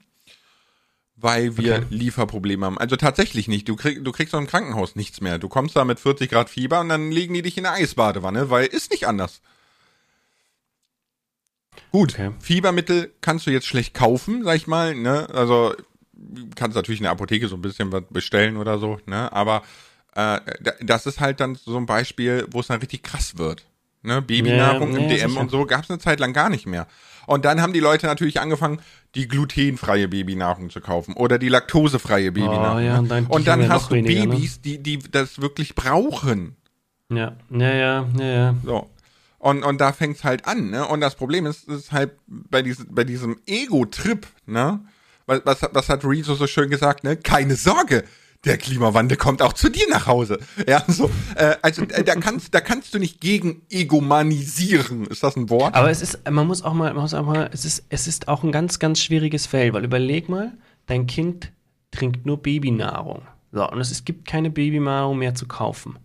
[1.16, 1.86] Weil wir Okay.
[1.92, 2.80] Lieferprobleme haben.
[2.80, 3.70] Also tatsächlich nicht.
[3.70, 5.38] Du, krieg, du kriegst auch im Krankenhaus nichts mehr.
[5.38, 8.50] Du kommst da mit 40 Grad Fieber und dann legen die dich in eine Eisbadewanne,
[8.50, 9.42] weil ist nicht anders.
[11.92, 12.32] Gut, Okay.
[12.40, 15.28] Fiebermittel kannst du jetzt schlecht kaufen, sag ich mal, ne?
[15.32, 15.76] Also
[16.56, 19.32] kannst natürlich in der Apotheke so ein bisschen was bestellen oder so, ne?
[19.32, 19.62] Aber
[20.16, 23.64] äh, da- das ist halt dann so ein Beispiel, wo es dann richtig krass wird.
[24.04, 24.22] Ne?
[24.22, 25.42] Babynahrung Ja, im ja, DM sicher.
[25.42, 26.88] und so gab es eine Zeit lang gar nicht mehr.
[27.28, 28.82] Und dann haben die Leute natürlich angefangen,
[29.14, 32.78] die glutenfreie Babynahrung zu kaufen oder die laktosefreie Babynahrung.
[32.78, 33.00] Oh, ja, ne?
[33.00, 34.28] und dann und dann hast du weniger, ne?
[34.28, 36.56] Babys, die, die das wirklich brauchen.
[37.10, 38.56] Ja, ja, ja, ja, ja.
[38.66, 38.90] So.
[39.38, 40.88] Und, und da fängt's halt an, ne?
[40.88, 44.80] Und das Problem ist, ist halt bei, diesem bei diesem Ego-Trip, ne?
[45.28, 47.18] Was, was, was hat Rezo so schön gesagt, ne?
[47.18, 48.04] Keine Sorge,
[48.46, 50.40] der Klimawandel kommt auch zu dir nach Hause.
[50.68, 55.06] Ja, so, äh, also äh, da kannst, da kannst du nicht gegen egomanisieren.
[55.06, 55.76] Ist das ein Wort?
[55.76, 58.28] Aber es ist, man muss auch mal, man muss auch mal, es ist, es ist
[58.28, 60.54] auch ein ganz, ganz schwieriges Feld, weil überleg mal,
[60.88, 61.52] dein Kind
[61.92, 63.22] trinkt nur Babynahrung.
[63.52, 66.00] So, und es, es gibt keine Babynahrung mehr zu kaufen.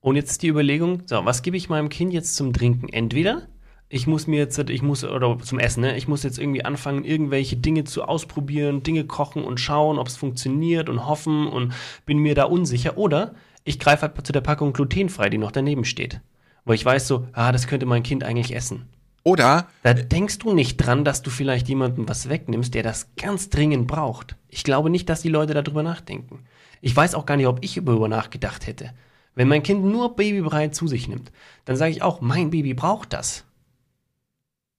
[0.00, 2.88] Und jetzt ist die Überlegung, so, was gebe ich meinem Kind jetzt zum Trinken?
[2.88, 3.46] Entweder
[3.92, 5.98] ich muss mir jetzt, ich muss, oder zum Essen, ne?
[5.98, 10.16] Ich muss jetzt irgendwie anfangen, irgendwelche Dinge zu ausprobieren, Dinge kochen und schauen, ob es
[10.16, 11.74] funktioniert und hoffen und
[12.06, 12.96] bin mir da unsicher.
[12.96, 16.22] Oder ich greife halt zu der Packung glutenfrei, die noch daneben steht.
[16.64, 18.88] Wo ich weiß so, ah, das könnte mein Kind eigentlich essen.
[19.24, 23.50] Oder Da denkst du nicht dran, dass du vielleicht jemandem was wegnimmst, der das ganz
[23.50, 24.36] dringend braucht.
[24.48, 26.44] Ich glaube nicht, dass die Leute darüber nachdenken.
[26.80, 28.94] Ich weiß auch gar nicht, ob ich darüber nachgedacht hätte.
[29.34, 31.30] Wenn mein Kind nur Babybrei zu sich nimmt,
[31.66, 33.44] dann sage ich auch, mein Baby braucht das.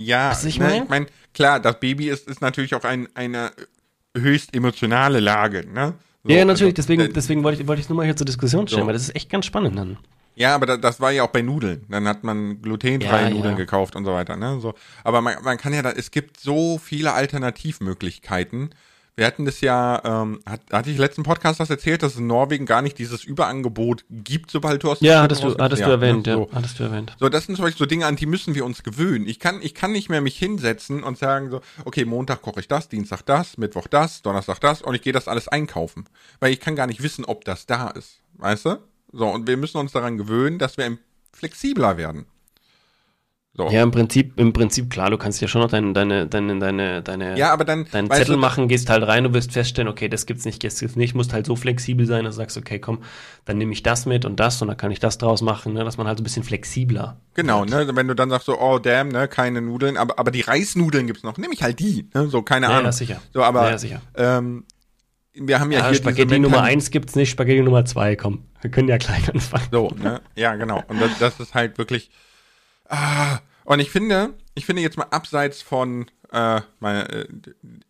[0.05, 0.83] Ja, Was ich ne, mein?
[0.83, 3.51] ich mein, klar, das Baby ist, ist natürlich auch ein, eine
[4.15, 5.93] höchst emotionale Lage, ne?
[6.23, 6.73] So, ja, ja, natürlich.
[6.77, 8.87] also, Deswegen, deswegen wollte ich, wollte ich es nur mal hier zur Diskussion stellen, So.
[8.87, 9.97] weil das ist echt ganz spannend dann.
[10.35, 11.85] Ja, aber da, das war ja auch bei Nudeln.
[11.89, 13.57] Dann hat man glutenfreie Ja, Nudeln ja.
[13.57, 14.35] gekauft und so weiter.
[14.37, 14.59] Ne?
[14.61, 18.69] So, aber man, man kann ja da, es gibt so viele Alternativmöglichkeiten.
[19.15, 22.25] Wir hatten das ja, ähm, hat, hatte ich letzten Podcast das erzählt, dass es in
[22.25, 25.81] Norwegen gar nicht dieses Überangebot gibt, sobald du aus dem Ja, hattest du, hattest kommst.
[25.81, 26.31] du erwähnt, ne?
[26.31, 26.37] ja.
[26.39, 26.49] So.
[26.51, 27.15] Hattest du erwähnt.
[27.19, 29.27] So, das sind zum Beispiel so Dinge, an die müssen wir uns gewöhnen.
[29.27, 32.67] Ich kann, ich kann nicht mehr mich hinsetzen und sagen so, okay, Montag koche ich
[32.67, 36.05] das, Dienstag das, Mittwoch das, Donnerstag das und ich gehe das alles einkaufen.
[36.39, 38.21] Weil ich kann gar nicht wissen, ob das da ist.
[38.33, 38.77] Weißt du?
[39.11, 40.97] So, und wir müssen uns daran gewöhnen, dass wir
[41.31, 42.25] flexibler werden.
[43.55, 43.69] So.
[43.69, 47.03] Ja, im Prinzip, im Prinzip, klar, du kannst ja schon noch deine, deine, deine, deine,
[47.03, 50.09] deine Ja, aber dann, deinen Zettel du, machen, gehst halt rein, du wirst feststellen, okay,
[50.09, 52.79] das gibt's nicht, das gibt's nicht, musst halt so flexibel sein, dass du sagst, okay,
[52.79, 53.03] komm,
[53.45, 55.83] dann nehme ich das mit und das und dann kann ich das draus machen, ne,
[55.83, 57.21] dass man halt so ein bisschen flexibler.
[57.35, 60.41] Genau, ne, wenn du dann sagst so, oh damn, ne, keine Nudeln, aber, aber die
[60.41, 62.85] Reisnudeln gibt's noch, nehme ich halt die, ne, so, keine Ja, Ahnung.
[62.85, 63.21] ja, sicher.
[63.35, 64.01] So, aber, Ja, sicher.
[64.15, 64.63] ähm,
[65.35, 68.45] wir haben ja, Ja, hier Spaghetti Nummer Mental- 1 gibt's nicht, Spaghetti Nummer 2, komm.
[68.61, 69.67] Wir können ja klein anfangen.
[69.71, 70.21] So, ne?
[70.35, 70.81] Ja, genau.
[70.87, 72.09] Und das, das ist halt wirklich.
[72.93, 77.27] Ah, Und ich finde, ich finde jetzt mal abseits von äh, meine, äh,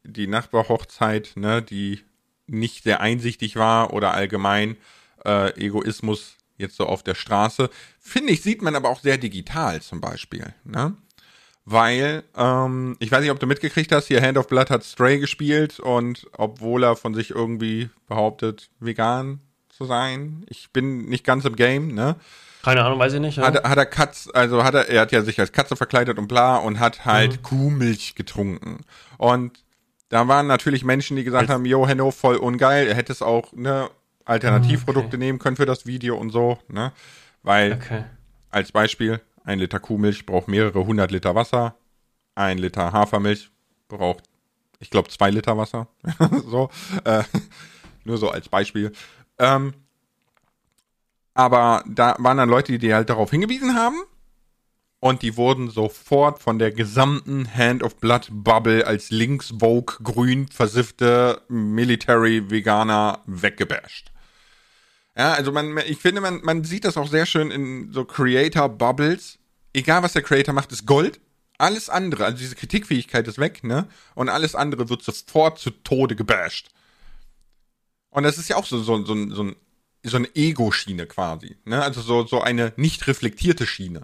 [0.04, 2.00] die Nachbarhochzeit, ne, die
[2.48, 4.78] nicht sehr einsichtig war oder allgemein
[5.26, 9.82] äh, Egoismus jetzt so auf der Straße, finde ich, sieht man aber auch sehr digital
[9.82, 10.96] zum Beispiel, ne?
[11.66, 15.20] Weil, ähm, ich weiß nicht, ob du mitgekriegt hast, hier Hand of Blood hat Stray
[15.20, 21.44] gespielt und obwohl er von sich irgendwie behauptet, vegan zu sein, ich bin nicht ganz
[21.46, 22.16] im Game, ne?
[22.64, 23.38] Keine Ahnung, weiß ich nicht.
[23.38, 23.44] Ja.
[23.44, 26.28] Hat, hat er Katz, also hat er, er hat ja sich als Katze verkleidet und
[26.28, 27.44] bla und hat halt mhm.
[27.44, 28.86] Kuhmilch getrunken.
[29.18, 29.64] Und
[30.08, 31.52] da waren natürlich Menschen, die gesagt Jetzt.
[31.52, 33.90] haben, jo, Henno, voll ungeil, er hätte es auch, ne,
[34.26, 35.18] Alternativprodukte okay.
[35.18, 36.94] nehmen können für das Video und so, ne?
[37.42, 38.06] Weil, okay.
[38.50, 41.76] als Beispiel, ein Liter Kuhmilch braucht mehrere hundert Liter Wasser,
[42.36, 43.52] ein Liter Hafermilch
[43.90, 44.24] braucht,
[44.80, 45.88] ich glaube, zwei Liter Wasser.
[46.48, 46.70] so,
[47.04, 47.24] äh,
[48.06, 48.94] nur so als Beispiel.
[49.38, 49.74] Ähm,
[51.34, 54.02] aber da waren dann Leute, die halt darauf hingewiesen haben.
[55.00, 60.48] Und die wurden sofort von der gesamten Hand of Blood Bubble als links Vogue grün
[60.48, 64.14] versiffte Military Veganer weggebasht.
[65.18, 68.70] Ja, also man, ich finde, man, man sieht das auch sehr schön in so Creator
[68.70, 69.40] Bubbles.
[69.74, 71.20] Egal was der Creator macht, ist Gold.
[71.58, 73.88] Alles andere, also diese Kritikfähigkeit ist weg, ne?
[74.16, 76.70] Und alles andere wird sofort zu Tode gebasht.
[78.10, 79.56] Und das ist ja auch so, so, so, so ein
[80.04, 81.56] so eine Ego-Schiene quasi.
[81.66, 81.82] Ne?
[81.82, 84.02] Also so, so eine nicht reflektierte Schiene.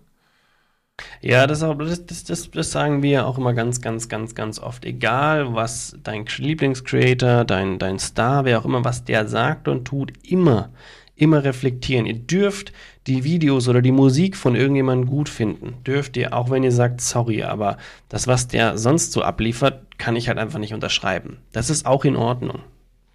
[1.21, 4.85] Ja, das, das, das, das, sagen wir auch immer ganz, ganz, ganz, ganz oft.
[4.85, 10.11] Egal, was dein Lieblingscreator, dein, dein Star, wer auch immer, was der sagt und tut,
[10.23, 10.71] immer,
[11.15, 12.05] immer reflektieren.
[12.05, 12.73] Ihr dürft
[13.07, 15.75] die Videos oder die Musik von irgendjemandem gut finden.
[15.85, 17.77] Dürft ihr, auch wenn ihr sagt, sorry, aber
[18.09, 21.37] das, was der sonst so abliefert, kann ich halt einfach nicht unterschreiben.
[21.51, 22.61] Das ist auch in Ordnung.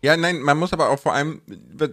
[0.05, 1.41] Ja, nein, man muss aber auch vor allem,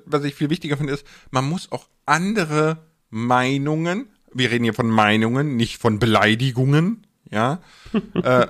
[0.06, 4.89] was ich viel wichtiger finde, ist, man muss auch andere Meinungen, wir reden hier von
[4.89, 7.62] Meinungen, nicht von Beleidigungen, ja,
[8.21, 8.47] äh,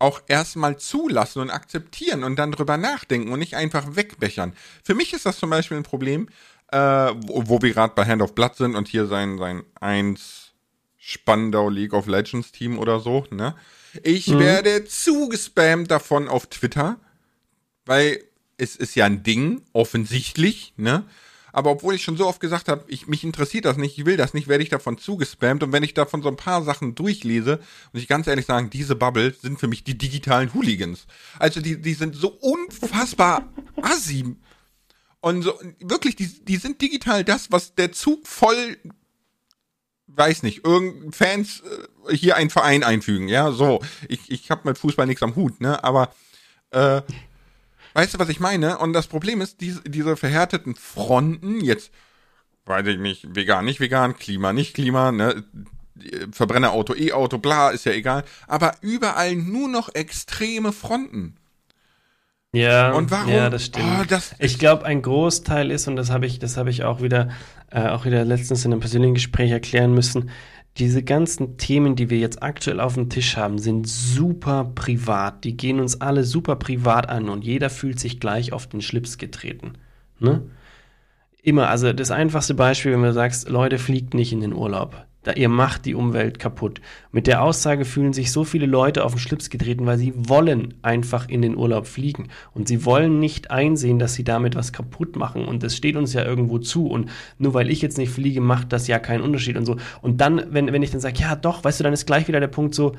[0.00, 4.52] auch erstmal zulassen und akzeptieren und dann drüber nachdenken und nicht einfach wegbechern.
[4.82, 6.28] Für mich ist das zum Beispiel ein Problem,
[6.72, 10.54] äh, wo, wo, wir gerade bei Hand of Blood sind und hier sein, sein eins
[10.98, 13.54] Spandau League of Legends Team oder so, ne?
[14.02, 14.40] Ich mhm.
[14.40, 16.96] werde zugespammt davon auf Twitter,
[17.86, 18.24] weil
[18.62, 21.04] es ist ja ein Ding, offensichtlich, ne?
[21.54, 24.16] Aber obwohl ich schon so oft gesagt habe, ich, mich interessiert das nicht, ich will
[24.16, 25.62] das nicht, werde ich davon zugespammt.
[25.62, 27.58] Und wenn ich davon so ein paar Sachen durchlese,
[27.92, 31.06] muss ich ganz ehrlich sagen, diese Bubble sind für mich die digitalen Hooligans.
[31.38, 34.34] Also die, die sind so unfassbar assi.
[35.20, 38.78] Und so, wirklich, die, die sind digital das, was der Zug voll,
[40.06, 41.62] weiß nicht, irgend Fans
[42.08, 43.82] äh, hier einen Verein einfügen, ja, so.
[44.08, 46.14] Ich, ich habe mit Fußball nichts am Hut, ne, aber
[46.70, 47.02] äh,
[47.94, 48.78] Weißt du, was ich meine?
[48.78, 51.90] Und das Problem ist, diese, diese verhärteten Fronten, jetzt,
[52.66, 55.44] weiß ich nicht, vegan, nicht vegan, Klima, nicht Klima, ne?
[56.32, 58.24] Verbrennerauto, E-Auto, bla, ist ja egal.
[58.46, 61.36] Aber überall nur noch extreme Fronten.
[62.54, 63.32] Ja, und warum?
[63.32, 63.86] Ja, das stimmt.
[64.00, 67.00] Oh, das ich glaube, ein Großteil ist, und das habe ich, das habe ich auch
[67.00, 67.30] wieder,
[67.70, 70.30] äh, auch wieder letztens in einem persönlichen Gespräch erklären müssen,
[70.78, 75.44] diese ganzen Themen, die wir jetzt aktuell auf dem Tisch haben, sind super privat.
[75.44, 79.18] Die gehen uns alle super privat an und jeder fühlt sich gleich auf den Schlips
[79.18, 79.74] getreten.
[80.18, 80.42] Ne?
[81.42, 85.06] Immer, also das einfachste Beispiel, wenn du sagst, Leute, fliegt nicht in den Urlaub.
[85.24, 86.80] Da, ihr macht die Umwelt kaputt.
[87.12, 90.74] Mit der Aussage fühlen sich so viele Leute auf den Schlips getreten, weil sie wollen
[90.82, 92.28] einfach in den Urlaub fliegen.
[92.54, 95.44] Und sie wollen nicht einsehen, dass sie damit was kaputt machen.
[95.44, 96.88] Und das steht uns ja irgendwo zu.
[96.88, 99.76] Und nur weil ich jetzt nicht fliege, macht das ja keinen Unterschied und so.
[100.00, 102.40] Und dann, wenn, wenn ich dann sage, ja doch, weißt du, dann ist gleich wieder
[102.40, 102.96] der Punkt so,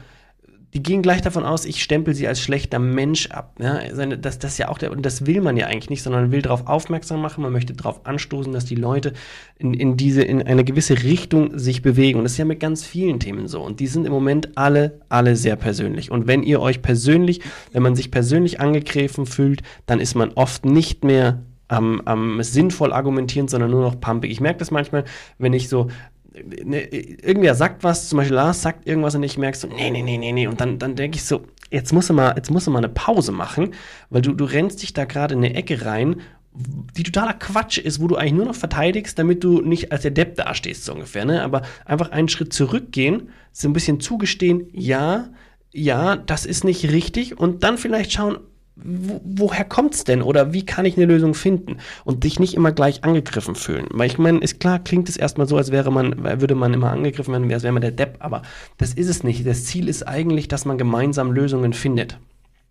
[0.73, 3.55] die gehen gleich davon aus, ich stempel sie als schlechter Mensch ab.
[3.59, 3.79] Ja,
[4.17, 6.67] das, das ja auch der, und das will man ja eigentlich nicht, sondern will darauf
[6.67, 9.13] aufmerksam machen, man möchte darauf anstoßen, dass die Leute
[9.59, 12.17] in, in diese, in eine gewisse Richtung sich bewegen.
[12.17, 13.61] Und das ist ja mit ganz vielen Themen so.
[13.61, 16.09] Und die sind im Moment alle, alle sehr persönlich.
[16.09, 20.65] Und wenn ihr euch persönlich, wenn man sich persönlich angegriffen fühlt, dann ist man oft
[20.65, 24.31] nicht mehr am, am sinnvoll argumentieren, sondern nur noch pumpig.
[24.31, 25.05] Ich merke das manchmal,
[25.37, 25.87] wenn ich so
[26.63, 30.01] ne, irgendwer sagt was, zum Beispiel Lars sagt irgendwas und ich merke so, nee, nee,
[30.01, 30.47] nee, nee, nee.
[30.47, 32.89] Und dann, dann denke ich so, jetzt musst du mal, jetzt musst du mal eine
[32.89, 33.73] Pause machen,
[34.09, 36.21] weil du, du rennst dich da gerade in eine Ecke rein,
[36.55, 40.11] die totaler Quatsch ist, wo du eigentlich nur noch verteidigst, damit du nicht als der
[40.11, 41.25] Depp dastehst, so ungefähr.
[41.25, 41.41] Ne?
[41.41, 45.29] Aber einfach einen Schritt zurückgehen, so ein bisschen zugestehen, ja,
[45.71, 48.37] ja, das ist nicht richtig und dann vielleicht schauen,
[48.75, 52.71] wo, woher kommt's denn oder wie kann ich eine Lösung finden und dich nicht immer
[52.71, 53.87] gleich angegriffen fühlen?
[53.91, 56.91] Weil ich meine, ist klar, klingt es erstmal so, als wäre man, würde man immer
[56.91, 58.41] angegriffen werden, als wäre man der Depp, aber
[58.77, 59.45] das ist es nicht.
[59.45, 62.17] Das Ziel ist eigentlich, dass man gemeinsam Lösungen findet.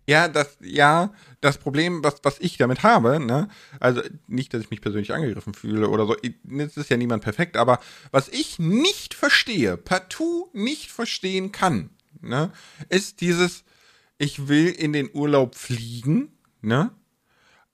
[0.05, 3.47] Ja, das, ja, das Problem, was, was ich damit habe, ne,
[3.79, 6.17] also nicht, dass ich mich persönlich angegriffen fühle oder so,
[6.57, 7.79] es ist ja niemand perfekt, aber
[8.11, 11.89] was ich nicht verstehe, partout nicht verstehen kann,
[12.19, 12.51] ne,
[12.89, 13.63] ist dieses,
[14.17, 16.91] ich will in den Urlaub fliegen, ne,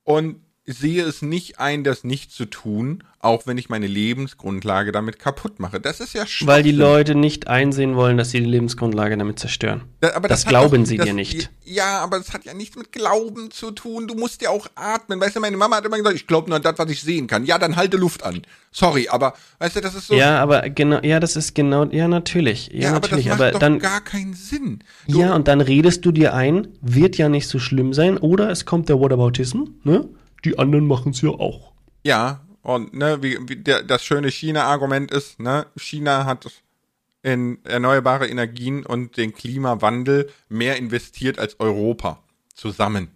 [0.03, 0.41] und
[0.73, 5.59] sehe es nicht ein, das nicht zu tun, auch wenn ich meine Lebensgrundlage damit kaputt
[5.59, 5.81] mache.
[5.81, 9.81] Das ist ja Weil die Leute nicht einsehen wollen, dass sie die Lebensgrundlage damit zerstören.
[9.99, 11.49] Da, aber das, das glauben doch, sie das, dir nicht.
[11.65, 14.07] Ja, aber es hat ja nichts mit Glauben zu tun.
[14.07, 15.19] Du musst ja auch atmen.
[15.19, 17.27] Weißt du, meine Mama hat immer gesagt, ich glaube nur an das, was ich sehen
[17.27, 17.45] kann.
[17.45, 18.43] Ja, dann halte Luft an.
[18.71, 20.13] Sorry, aber weißt du, das ist so.
[20.13, 22.67] Ja, aber genau, ja, das ist genau, ja, natürlich.
[22.71, 23.31] Ja, ja natürlich.
[23.31, 24.79] aber, das macht aber doch gar keinen Sinn.
[25.07, 28.49] Du, ja, und dann redest du dir ein, wird ja nicht so schlimm sein, oder
[28.51, 30.07] es kommt der Whataboutism, ne?
[30.45, 31.73] Die anderen machen es ja auch.
[32.03, 36.49] Ja, und ne, wie, wie der, das schöne China-Argument ist, ne, China hat
[37.21, 42.23] in erneuerbare Energien und den Klimawandel mehr investiert als Europa
[42.53, 43.09] zusammen.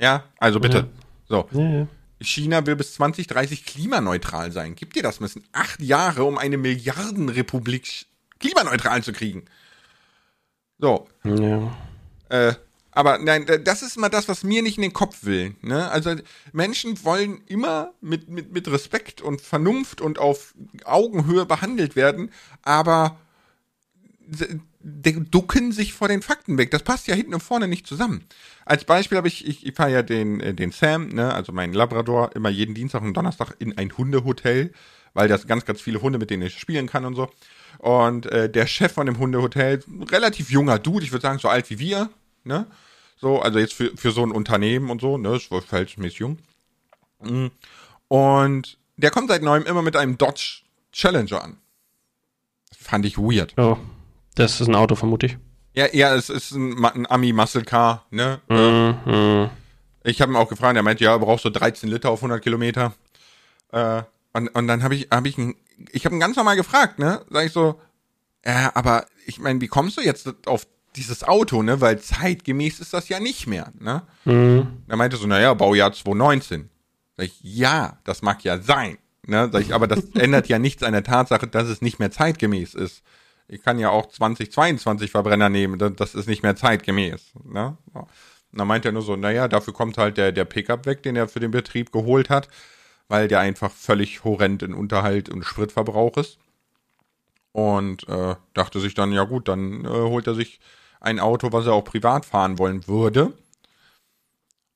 [0.00, 0.78] Ja, also bitte.
[0.78, 0.88] Ja.
[1.28, 1.48] So.
[1.52, 1.86] Ja, ja.
[2.20, 4.74] China will bis 2030 klimaneutral sein.
[4.74, 5.20] Gibt dir das?
[5.20, 8.06] müssen acht Jahre, um eine Milliardenrepublik
[8.40, 9.44] klimaneutral zu kriegen.
[10.78, 11.08] So.
[12.28, 12.54] Äh,
[12.90, 15.54] aber nein, das ist immer das, was mir nicht in den Kopf will.
[15.62, 15.90] Ne?
[15.90, 16.14] Also
[16.52, 22.30] Menschen wollen immer mit, mit, mit Respekt und Vernunft und auf Augenhöhe behandelt werden,
[22.62, 23.18] aber
[24.80, 26.70] ducken sich vor den Fakten weg.
[26.70, 28.24] Das passt ja hinten und vorne nicht zusammen.
[28.64, 31.72] Als Beispiel habe ich, ich, ich fahre ja den, äh, den Sam, ne, also meinen
[31.72, 34.72] Labrador, immer jeden Dienstag und Donnerstag in ein Hundehotel,
[35.14, 37.30] weil das ganz, ganz viele Hunde, mit denen ich spielen kann und so.
[37.78, 41.70] Und äh, der Chef von dem Hundehotel, relativ junger Dude, ich würde sagen so alt
[41.70, 42.10] wie wir,
[42.48, 42.66] ne?
[43.20, 46.38] So, also jetzt für, für so ein Unternehmen und so, ne, ist wohl verhältnismäßig jung.
[47.22, 47.50] Mhm.
[48.08, 51.58] Und der kommt seit neuem immer mit einem Dodge Challenger an.
[52.70, 53.54] Das fand ich weird.
[53.56, 53.76] Oh,
[54.34, 55.38] das ist ein Auto, vermute ich.
[55.74, 58.40] Ja, ja, es ist ein, ein Ami Muscle Car, ne?
[58.48, 58.98] Mhm.
[59.04, 59.50] mhm.
[60.04, 62.42] Ich habe ihn auch gefragt, er meinte, ja, er braucht so 13 Liter auf 100
[62.42, 62.94] Kilometer.
[63.72, 65.54] Äh, und, und dann habe ich, habe ich, ihn,
[65.90, 67.24] ich habe ihn ganz normal gefragt, ne?
[67.30, 67.80] Sag ich so,
[68.44, 70.66] ja, aber ich meine, wie kommst du jetzt auf
[70.98, 71.80] dieses Auto, ne?
[71.80, 74.02] Weil zeitgemäß ist das ja nicht mehr, ne?
[74.24, 74.82] Mhm.
[74.86, 76.68] Er meinte so, naja, Baujahr 2019.
[77.16, 78.98] Sag ich, ja, das mag ja sein.
[79.26, 79.48] Ne?
[79.52, 82.74] Sag ich, aber das ändert ja nichts an der Tatsache, dass es nicht mehr zeitgemäß
[82.74, 83.02] ist.
[83.48, 87.32] Ich kann ja auch 2022 Verbrenner nehmen, das ist nicht mehr zeitgemäß.
[87.44, 87.76] Ne?
[87.94, 91.16] Und dann meint er nur so, naja, dafür kommt halt der, der Pickup weg, den
[91.16, 92.48] er für den Betrieb geholt hat,
[93.08, 96.38] weil der einfach völlig horrend in Unterhalt und Spritverbrauch ist.
[97.52, 100.60] Und äh, dachte sich dann, ja gut, dann äh, holt er sich
[101.00, 103.26] ein Auto, was er auch privat fahren wollen würde.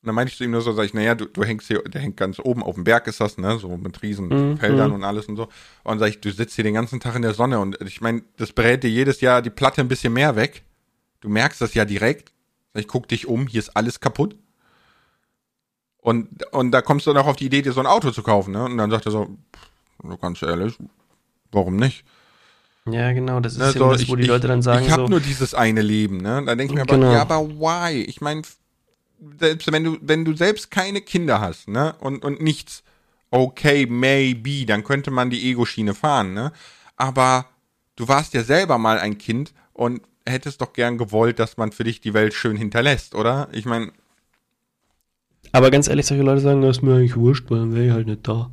[0.03, 1.81] Und dann meinte ich zu ihm nur so, sag ich, naja, du, du hängst hier,
[1.83, 4.57] der hängt ganz oben auf dem Berg ist das, ne, so mit riesen mhm.
[4.57, 5.47] Feldern und alles und so.
[5.83, 8.23] Und sag ich, du sitzt hier den ganzen Tag in der Sonne und ich meine,
[8.35, 10.63] das brät dir jedes Jahr die Platte ein bisschen mehr weg.
[11.21, 12.33] Du merkst das ja direkt.
[12.73, 14.35] Sag ich, guck dich um, hier ist alles kaputt.
[15.99, 18.51] Und, und da kommst du noch auf die Idee, dir so ein Auto zu kaufen,
[18.51, 18.65] ne?
[18.65, 19.37] Und dann sagt er so,
[20.19, 20.77] ganz ehrlich,
[21.49, 22.03] warum nicht?
[22.89, 24.85] Ja, genau, das ist ne, so, das, wo ich, die Leute dann sagen.
[24.85, 26.43] Ich habe so, nur dieses eine Leben, ne?
[26.45, 27.13] Da denke ich mir aber, genau.
[27.13, 28.01] ja, aber why?
[28.01, 28.41] Ich meine,
[29.39, 31.95] selbst wenn du, wenn du selbst keine Kinder hast, ne?
[31.99, 32.83] Und, und nichts,
[33.31, 36.51] okay, maybe, dann könnte man die Ego-Schiene fahren, ne?
[36.97, 37.45] Aber
[37.95, 41.85] du warst ja selber mal ein Kind und hättest doch gern gewollt, dass man für
[41.85, 43.47] dich die Welt schön hinterlässt, oder?
[43.53, 43.91] Ich meine.
[45.53, 47.91] Aber ganz ehrlich, solche Leute sagen, das ist mir eigentlich wurscht, weil dann wäre ich
[47.91, 48.51] halt nicht da.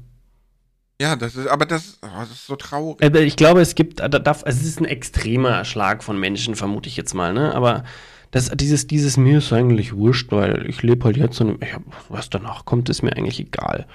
[1.00, 3.02] Ja, das ist, aber das, oh, das ist so traurig.
[3.02, 7.14] Äh, ich glaube, es gibt, es ist ein extremer Schlag von Menschen, vermute ich jetzt
[7.14, 7.54] mal, ne?
[7.54, 7.84] Aber
[8.32, 11.70] das, dieses, dieses mir ist eigentlich wurscht, weil ich lebe halt jetzt und ich
[12.10, 13.86] was danach kommt, ist mir eigentlich egal.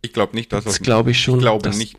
[0.00, 0.74] Ich glaube nicht, dass das.
[0.74, 1.40] Das glaube ich schon.
[1.40, 1.96] Ich glaube dass, nicht.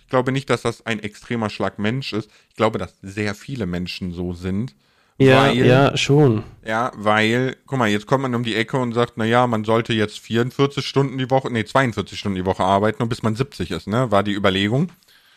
[0.00, 2.28] Ich glaube nicht, dass das ein extremer Schlag Mensch ist.
[2.50, 4.74] Ich glaube, dass sehr viele Menschen so sind.
[5.18, 6.42] Ja, weil, ja, schon.
[6.66, 9.64] Ja, weil, guck mal, jetzt kommt man um die Ecke und sagt, na ja, man
[9.64, 13.36] sollte jetzt 44 Stunden die Woche, nee, 42 Stunden die Woche arbeiten und bis man
[13.36, 14.90] 70 ist, ne, war die Überlegung.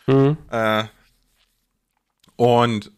[0.06, 0.36] Mhm.
[0.50, 0.84] Äh,
[2.34, 2.90] und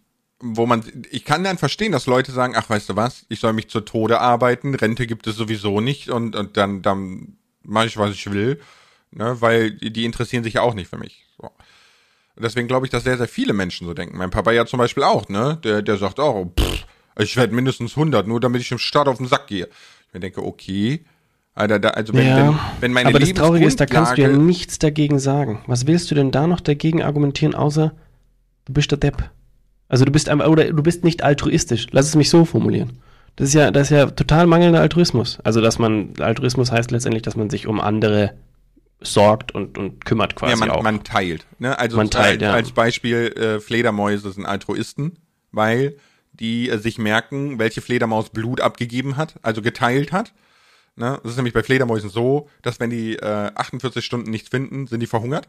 [0.43, 3.53] wo man, ich kann dann verstehen, dass Leute sagen, ach, weißt du was, ich soll
[3.53, 7.99] mich zur Tode arbeiten, Rente gibt es sowieso nicht und, und dann, dann mache ich,
[7.99, 8.59] was ich will,
[9.11, 11.27] ne, weil die, die interessieren sich ja auch nicht für mich.
[11.37, 11.51] So.
[12.39, 14.17] Deswegen glaube ich, dass sehr, sehr viele Menschen so denken.
[14.17, 15.59] Mein Papa ja zum Beispiel auch, ne?
[15.63, 16.85] Der, der sagt auch, pff,
[17.19, 19.69] ich werde mindestens 100, nur damit ich im Start auf den Sack gehe.
[20.09, 21.05] Ich mir denke, okay.
[21.55, 24.23] Alter, da, also wenn, ja, wenn, wenn meine Aber das Traurige ist, da kannst du
[24.23, 25.63] ja nichts dagegen sagen.
[25.67, 27.93] Was willst du denn da noch dagegen argumentieren, außer
[28.65, 29.31] du bist der Depp?
[29.89, 31.89] Also du bist einfach, oder du bist nicht altruistisch.
[31.91, 33.01] Lass es mich so formulieren.
[33.37, 35.39] Das ist ja, das ist ja total mangelnder Altruismus.
[35.45, 38.35] Also, dass man, Altruismus heißt letztendlich, dass man sich um andere
[39.03, 40.83] sorgt und, und kümmert quasi ja, man, auch.
[40.83, 41.47] man teilt.
[41.59, 41.79] Ne?
[41.79, 42.53] Also man teilt, als, ja.
[42.53, 45.19] als Beispiel, äh, Fledermäuse sind Altruisten,
[45.53, 45.97] weil
[46.33, 50.33] die äh, sich merken, welche Fledermaus Blut abgegeben hat, also geteilt hat.
[50.97, 51.19] Ne?
[51.23, 55.01] Das ist nämlich bei Fledermäusen so, dass wenn die äh, 48 Stunden nichts finden, sind
[55.01, 55.49] die verhungert.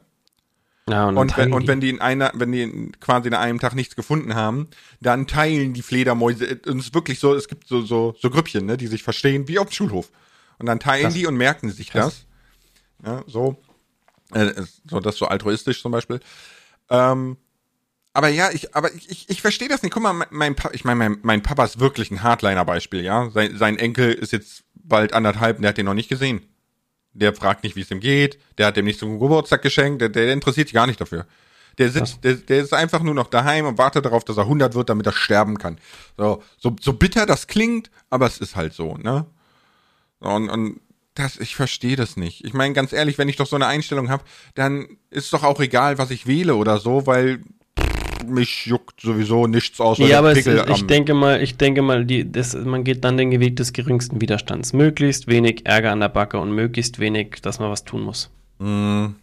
[0.89, 3.59] Ja, Und, und, wenn, und wenn die in einer, wenn die in, quasi in einem
[3.59, 4.67] Tag nichts gefunden haben,
[4.99, 8.65] dann teilen die Fledermäuse, und es ist wirklich so, es gibt so, so, so Grüppchen,
[8.65, 10.11] ne, die sich verstehen, wie auf dem Schulhof.
[10.57, 11.13] Und dann teilen Krass.
[11.13, 12.05] die und merken sich Krass.
[12.05, 12.25] das.
[13.03, 13.57] Ja, so.
[14.33, 14.53] Äh,
[14.89, 16.19] so, das ist so altruistisch zum Beispiel.
[16.89, 17.37] Ähm,
[18.13, 19.93] aber ja, ich, aber ich, ich, ich verstehe das nicht.
[19.93, 23.29] Guck mal, mein, mein Pa- ich meine, mein, mein Papa ist wirklich ein Hardliner-Beispiel, ja.
[23.29, 26.41] Sein, sein Enkel ist jetzt bald anderthalb und der hat den noch nicht gesehen.
[27.13, 30.09] Der fragt nicht, wie es ihm geht, der hat dem nicht zum Geburtstag geschenkt, der,
[30.09, 31.25] der interessiert sich gar nicht dafür.
[31.77, 34.75] Der sitzt, der, der ist einfach nur noch daheim und wartet darauf, dass er 100
[34.75, 35.77] wird, damit er sterben kann.
[36.17, 39.25] So, so, so bitter das klingt, aber es ist halt so, ne?
[40.19, 40.79] Und, und
[41.15, 42.45] das, ich verstehe das nicht.
[42.45, 44.23] Ich meine, ganz ehrlich, wenn ich doch so eine Einstellung habe,
[44.55, 47.41] dann ist doch auch egal, was ich wähle oder so, weil
[48.25, 49.97] mich juckt sowieso nichts aus.
[49.97, 53.31] Ja, aber Pickel ich denke mal, ich denke mal, die, das, man geht dann den
[53.39, 54.73] Weg des geringsten Widerstands.
[54.73, 58.29] Möglichst wenig Ärger an der Backe und möglichst wenig, dass man was tun muss.
[58.59, 59.13] Mh,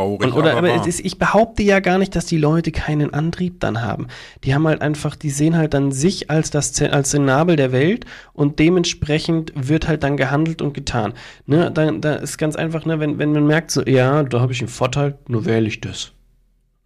[0.00, 3.12] traurig, Und, oder, aber es ist, ich behaupte ja gar nicht, dass die Leute keinen
[3.12, 4.08] Antrieb dann haben.
[4.44, 7.72] Die haben halt einfach, die sehen halt dann sich als das als den Nabel der
[7.72, 11.12] Welt und dementsprechend wird halt dann gehandelt und getan.
[11.46, 14.52] Ne, da, da ist ganz einfach, ne, wenn, wenn man merkt, so, ja, da habe
[14.52, 16.12] ich einen Vorteil, nur wähle ich das.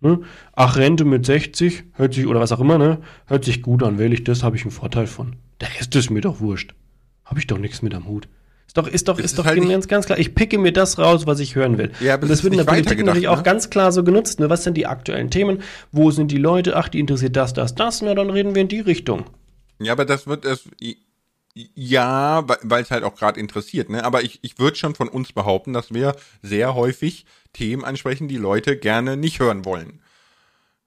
[0.01, 0.21] Ne?
[0.55, 2.99] Ach, Rente mit 60, hört sich, oder was auch immer, ne?
[3.27, 5.37] Hört sich gut an, wähle ich das, habe ich einen Vorteil von.
[5.61, 6.75] Der Rest ist mir doch wurscht.
[7.25, 8.29] Habe ich doch nichts mit am Hut.
[8.67, 10.19] Ist doch, ist doch, ist ist doch halt ganz, ganz klar.
[10.19, 11.93] Ich picke mir das raus, was ich hören will.
[12.01, 13.43] Ja, aber und das wird in der Politik natürlich auch ne?
[13.45, 14.41] ganz klar so genutzt.
[14.41, 14.51] Ne?
[14.51, 15.63] Was sind die aktuellen Themen?
[15.93, 16.77] Wo sind die Leute?
[16.77, 18.03] Ach, die interessiert das, das, das.
[18.03, 19.27] Na, dann reden wir in die Richtung.
[19.79, 20.69] Ja, aber das wird es.
[21.55, 24.05] Ja, weil es halt auch gerade interessiert, ne?
[24.05, 28.39] Aber ich, ich würde schon von uns behaupten, dass wir sehr häufig Themen ansprechen, die
[28.39, 30.01] Leute gerne nicht hören wollen.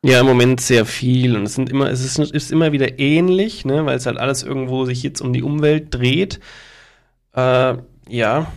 [0.04, 1.36] Ja, im Moment sehr viel.
[1.36, 3.86] Und es sind immer, es ist, ist immer wieder ähnlich, ne?
[3.86, 6.40] weil es halt alles irgendwo sich jetzt um die Umwelt dreht.
[7.38, 7.78] Äh,
[8.10, 8.48] ja.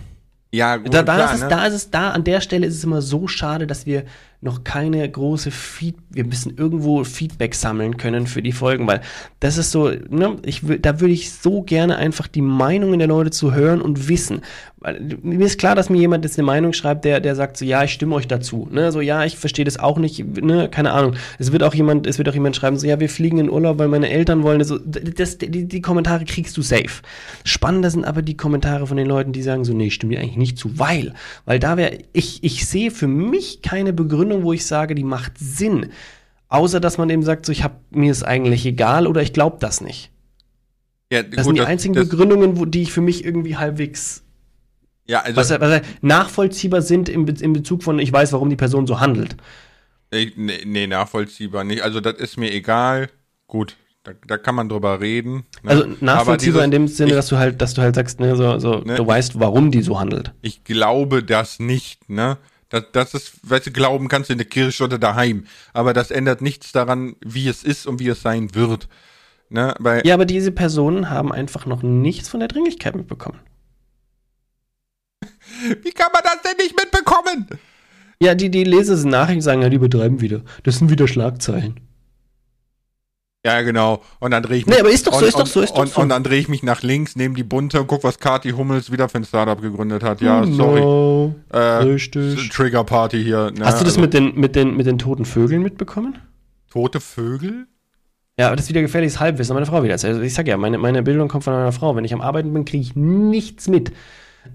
[0.53, 1.49] Ja, gut, Da, da, klar, ist es, ne?
[1.49, 4.05] da ist es, da, an der Stelle ist es immer so schade, dass wir
[4.43, 9.03] noch keine große Feed, wir müssen irgendwo Feedback sammeln können für die Folgen, weil
[9.39, 13.31] das ist so, ne, ich da würde ich so gerne einfach die Meinungen der Leute
[13.31, 14.41] zu hören und wissen.
[14.83, 17.67] Weil, mir ist klar, dass mir jemand jetzt eine Meinung schreibt, der, der sagt so,
[17.67, 20.93] ja, ich stimme euch dazu, ne, so, ja, ich verstehe das auch nicht, ne, keine
[20.93, 21.17] Ahnung.
[21.39, 23.79] Es wird auch jemand, es wird auch jemand schreiben, so, ja, wir fliegen in Urlaub,
[23.79, 27.03] weil meine Eltern wollen, so, das, die, die Kommentare kriegst du safe.
[27.45, 30.23] Spannender sind aber die Kommentare von den Leuten, die sagen so, nee, ich stimme dir
[30.23, 31.13] eigentlich nicht zu, weil,
[31.45, 35.33] weil da wäre, ich, ich sehe für mich keine Begründung, wo ich sage, die macht
[35.39, 35.91] Sinn.
[36.49, 39.59] Außer, dass man eben sagt, so, ich hab, mir ist eigentlich egal oder ich glaube
[39.61, 40.11] das nicht.
[41.13, 44.23] ja, Das sind die einzigen das, Begründungen, wo, die ich für mich irgendwie halbwegs
[45.07, 48.87] Ja, also was, was nachvollziehbar sind im, im Bezug von, ich weiß, warum die Person
[48.87, 49.37] so handelt.
[50.13, 50.33] nee,
[50.65, 51.83] nee, nachvollziehbar nicht.
[51.83, 53.09] Also das ist mir egal.
[53.47, 55.45] Gut, da, da kann man drüber reden.
[55.63, 55.71] ne?
[55.71, 58.35] Also nachvollziehbar in dem dieses- Sinne, ich, dass du halt, dass du halt sagst, ne,
[58.37, 60.33] so, so Ne, du weißt, warum die so handelt.
[60.43, 62.39] ich glaube das nicht, ne?
[62.71, 65.45] Das, das ist, weißt du, glauben kannst du in der Kirche oder daheim.
[65.73, 68.89] Aber das ändert nichts daran, wie es ist und wie es sein wird.
[69.51, 69.75] Ne?
[69.79, 73.41] Weil, Ja, aber diese Personen haben einfach noch nichts von der Dringlichkeit mitbekommen.
[75.83, 77.47] Wie kann man das denn nicht mitbekommen?
[78.23, 80.43] Ja, die, die lesen diese Nachrichten sagen, ja, die übertreiben wieder.
[80.63, 81.81] Das sind wieder Schlagzeilen.
[83.45, 84.03] Ja, genau.
[84.19, 85.79] Und dann drehe ich Nee, aber ist doch so, und, ist doch so, ist doch
[85.79, 86.01] und, so.
[86.03, 88.93] Und dann drehe ich mich nach links, nehme die bunte und guck, was Kati Hummels
[88.93, 90.21] wieder für ein Startup gegründet hat.
[90.21, 90.81] Ja, sorry.
[90.81, 92.51] No, Äh, richtig.
[92.51, 93.51] Trigger Party hier.
[93.51, 93.65] Ne?
[93.65, 96.19] Hast du das Also, mit den, mit, den, mit den toten Vögeln mitbekommen?
[96.71, 97.67] tote Vögel?
[98.39, 99.55] Ja, aber das ist wieder gefährliches Halbwissen.
[99.55, 99.95] Meine Frau wieder.
[99.95, 101.97] Also ich sag ja, meine, meine Bildung kommt von meiner Frau.
[101.97, 103.93] Wenn ich am Arbeiten bin, kriege ich nichts mit.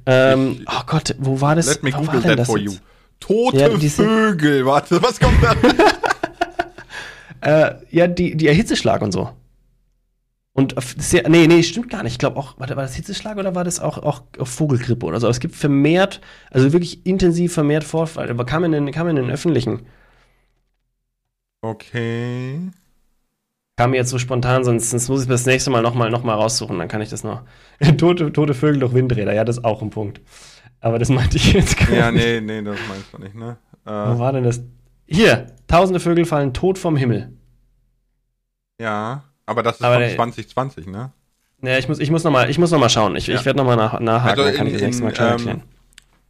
[0.06, 1.68] Ähm, oh Gott, wo war das?
[1.68, 2.74] Let me Google that das for you.
[3.20, 4.66] Tote Ja, Vögel.
[4.66, 5.56] Warte, was kommt da?
[7.42, 9.30] Äh, ja, die, die Hitzeschlag und so.
[10.54, 12.14] Und sehr, nee, nee, stimmt gar nicht.
[12.14, 15.28] Ich glaube auch, warte, war das Hitzeschlag oder war das auch, auch Vogelgrippe oder so?
[15.28, 18.30] Es gibt vermehrt, also wirklich intensiv vermehrt Vorfall.
[18.30, 19.82] Aber kam in den, kam in den öffentlichen.
[21.64, 22.72] Okay.
[23.78, 26.34] Kam mir jetzt so spontan, sonst, sonst muss ich das nächste Mal nochmal noch mal
[26.36, 27.42] raussuchen, dann kann ich das noch.
[27.98, 30.22] tote, tote Vögel durch Windräder, ja, das ist auch ein Punkt.
[30.80, 32.12] Aber das meinte ich jetzt gar Ja, nicht.
[32.12, 33.58] nee, nee, das meinst du nicht, ne?
[34.02, 34.62] Wo Äh, war denn das?
[35.06, 37.32] Hier, tausende Vögel fallen tot vom Himmel.
[38.80, 41.12] ja, aber das ist Aber von der- 2020, ne?
[41.62, 43.16] Ja, ich muss, ich muss nochmal noch mal schauen.
[43.16, 43.36] Ich, Ja.
[43.36, 45.28] ich werde nochmal nach, nachhaken, Also dann kann in- ich das nächste Mal in, klar
[45.30, 45.64] ähm, erklären.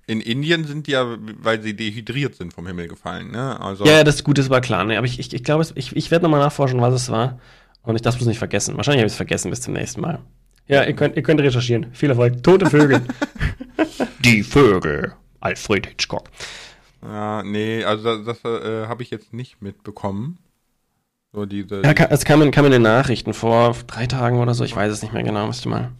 [0.07, 3.59] In Indien sind die ja, weil sie dehydriert sind, vom Himmel gefallen, ne?
[3.59, 4.83] Also, Ja, das ist gut, das war klar.
[4.83, 4.97] Ne?
[4.97, 7.39] Aber ich, ich, ich glaube, ich, ich werde nochmal nachforschen, was es war.
[7.81, 8.77] Und ich darf es nicht vergessen.
[8.77, 10.19] Wahrscheinlich habe ich es vergessen bis zum nächsten Mal.
[10.67, 11.87] Ja, ihr könnt, ihr könnt recherchieren.
[11.93, 12.41] Viel Erfolg.
[12.43, 13.01] Tote Vögel.
[14.19, 15.13] Die Vögel.
[15.39, 16.29] Alfred Hitchcock.
[17.03, 20.39] Ja, nee, also das, das äh, habe ich jetzt nicht mitbekommen.
[21.33, 24.63] So diese, Ja, es kam in, kam in den Nachrichten vor drei Tagen oder so,
[24.63, 25.91] ich weiß es nicht mehr genau, müsste mal.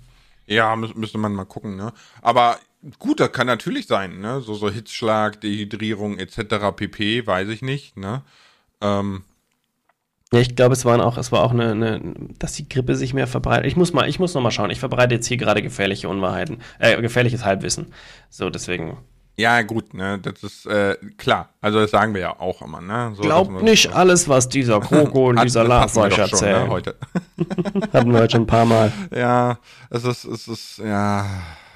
[0.48, 1.92] Ja, mü müsste man mal gucken, ne?
[2.22, 2.58] Aber
[3.00, 4.42] gut, das kann natürlich sein, ne?
[4.42, 6.72] So, so Hitzschlag, Dehydrierung etc.
[6.76, 8.24] pp, weiß ich nicht, ne?
[8.82, 9.24] Ähm,
[10.34, 12.02] Ja, ich glaube, es waren auch, es war auch eine, eine,
[12.40, 13.66] dass die Grippe sich mehr verbreitet.
[13.68, 14.70] Ich muss mal, ich muss noch mal schauen.
[14.72, 17.94] Ich verbreite jetzt hier gerade gefährliche Unwahrheiten, äh, gefährliches Halbwissen.
[18.30, 18.98] So, deswegen.
[19.38, 20.20] Ja, gut, ne?
[20.20, 21.50] Das ist äh, klar.
[21.62, 23.14] Also das sagen wir ja auch immer, ne?
[23.16, 26.96] So, Glaubt nicht alles, was dieser Kroko und dieser Lars euch doch schon, ne, heute.
[27.94, 28.92] Hatten wir heute schon ein paar Mal.
[29.14, 29.60] Ja,
[29.90, 31.26] es ist, es ist, ja,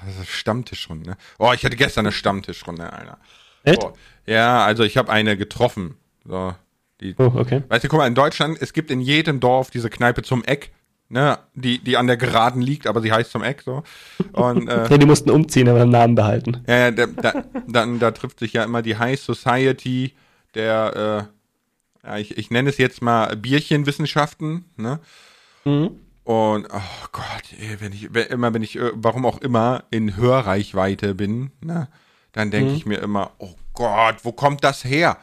[0.07, 1.17] es ist Stammtischrunde.
[1.37, 3.17] Oh, ich hatte gestern eine Stammtischrunde, Alter.
[3.63, 3.83] Echt?
[3.83, 3.93] Oh,
[4.25, 5.95] ja, also ich habe eine getroffen.
[6.25, 6.53] So,
[7.01, 7.63] die, Oh, okay.
[7.67, 10.71] weißt du, guck mal, in Deutschland, es gibt in jedem Dorf diese Kneipe zum Eck,
[11.09, 13.83] ne, die, die an der Geraden liegt, aber sie heißt zum Eck, so.
[14.31, 16.63] Und, äh, Ja, die mussten umziehen, aber den Namen behalten.
[16.67, 20.13] ja, ja, da, da, dann, da trifft sich ja immer die High Society
[20.55, 21.27] der,
[22.03, 24.99] äh, ja, ich, ich nenne es jetzt mal Bierchenwissenschaften, ne?
[25.65, 25.91] Mhm.
[26.23, 30.15] Und, oh Gott, ey, wenn ich, wenn, immer wenn ich, äh, warum auch immer, in
[30.15, 31.87] Hörreichweite bin, ne,
[32.33, 32.77] dann denke Mhm.
[32.77, 35.17] ich mir immer, oh Gott, wo kommt das her?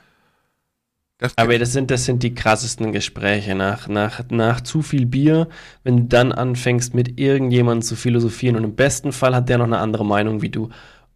[1.19, 5.49] Das, Aber das sind, das sind die krassesten Gespräche nach, nach, nach zu viel Bier,
[5.83, 9.65] wenn du dann anfängst, mit irgendjemandem zu philosophieren und im besten Fall hat der noch
[9.65, 10.69] eine andere Meinung wie du.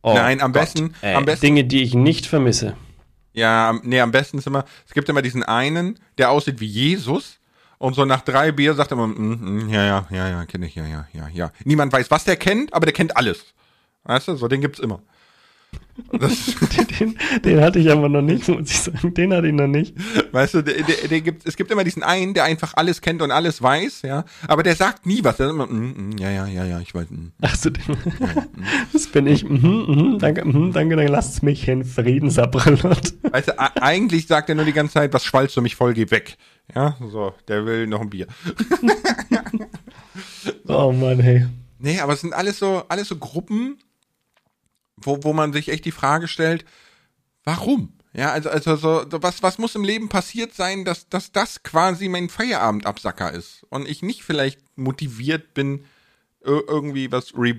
[0.02, 2.76] Oh Nein, am Gott, besten- ey, am besten- Dinge, die ich nicht vermisse.
[3.34, 7.36] ja, nee, am besten ist immer, es gibt immer diesen einen, der aussieht wie Jesus.
[7.76, 10.66] Und so nach drei Bier sagt er immer, mm, mm, ja, ja, ja, ja, kenne
[10.66, 11.52] ich, ja, ja, ja, ja.
[11.64, 13.54] Niemand weiß, was der kennt, aber der kennt alles.
[14.04, 15.02] Weißt du, so den gibt's immer.
[17.00, 19.14] Den, den hatte ich aber noch nicht, muss ich sagen.
[19.14, 19.94] Den hatte ich noch nicht.
[20.32, 23.22] Weißt du, der, der, der gibt, es gibt immer diesen einen, der einfach alles kennt
[23.22, 25.36] und alles weiß, ja, aber der sagt nie was.
[25.36, 27.10] Der sagt immer, mm, mm, ja, ja, ja, ja, ich weiß.
[27.10, 27.28] Mm.
[27.40, 27.82] Achso, den,
[28.92, 29.44] das bin ich.
[29.44, 33.14] Mhm, mhm, danke, mhm, danke, dann lasst mich in Frieden, Sabralot.
[33.22, 36.10] Weißt du, eigentlich sagt er nur die ganze Zeit, was schwallst du mich voll, geh
[36.10, 36.36] weg.
[36.74, 38.26] Ja, so, der will noch ein Bier.
[40.66, 41.46] Oh Mann, hey.
[41.78, 43.78] Nee, aber es sind alles so, alles so Gruppen,
[45.02, 46.64] wo, wo man sich echt die Frage stellt,
[47.44, 47.92] warum?
[48.12, 52.08] Ja, also, also so, was, was muss im Leben passiert sein, dass, dass das quasi
[52.08, 55.84] mein Feierabendabsacker ist und ich nicht vielleicht motiviert bin,
[56.44, 57.54] ir- irgendwie was re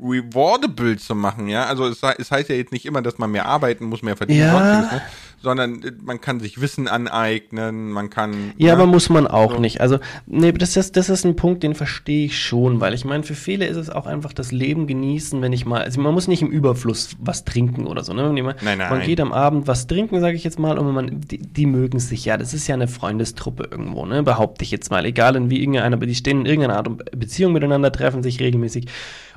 [0.00, 1.66] rewardable zu machen, ja.
[1.66, 4.40] Also es, es heißt ja jetzt nicht immer, dass man mehr arbeiten muss, mehr verdienen,
[4.40, 4.50] Ja.
[4.50, 5.02] sonstiges, ne?
[5.44, 8.52] Sondern äh, man kann sich Wissen aneignen, man kann.
[8.56, 8.82] Ja, ne?
[8.82, 9.60] aber muss man auch So.
[9.60, 9.80] nicht.
[9.80, 13.22] Also, nee, das ist, das ist ein Punkt, den verstehe ich schon, weil ich meine,
[13.22, 16.26] für viele ist es auch einfach das Leben genießen, wenn ich mal, also man muss
[16.26, 18.32] nicht im Überfluss was trinken oder so, ne?
[18.34, 18.90] Jemand- Nein, nein.
[18.90, 21.98] Man geht am Abend was trinken, sage ich jetzt mal, und man, die, die mögen
[22.00, 22.36] sich ja.
[22.36, 24.22] Das ist ja eine Freundestruppe irgendwo, ne?
[24.22, 25.04] Behaupte ich jetzt mal.
[25.04, 28.86] Egal in wie irgendeiner, die stehen in irgendeiner Art und Beziehung miteinander, treffen sich regelmäßig.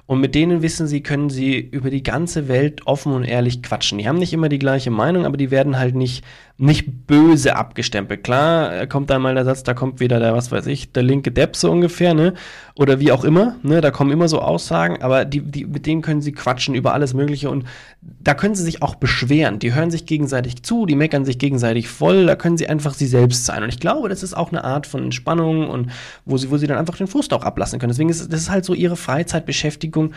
[0.07, 3.97] Und mit denen wissen sie, können sie über die ganze Welt offen und ehrlich quatschen.
[3.97, 6.23] Die haben nicht immer die gleiche Meinung, aber die werden halt nicht,
[6.59, 8.23] nicht böse abgestempelt.
[8.23, 11.03] Klar, äh, kommt da mal der Satz, da kommt wieder der, was weiß ich, der
[11.03, 12.33] linke Depp so ungefähr, ne?
[12.75, 13.79] Oder wie auch immer, ne?
[13.79, 17.13] Da kommen immer so Aussagen, aber die, die, mit denen können sie quatschen über alles
[17.13, 17.65] Mögliche und
[18.01, 19.59] da können sie sich auch beschweren.
[19.59, 23.07] Die hören sich gegenseitig zu, die meckern sich gegenseitig voll, da können sie einfach sie
[23.07, 23.61] selbst sein.
[23.61, 25.91] Und ich glaube, das ist auch eine Art von Entspannung und
[26.25, 27.91] wo sie, wo sie dann einfach den Frust auch ablassen können.
[27.91, 30.13] Deswegen ist das ist halt so ihre Freizeitbeschäftigung,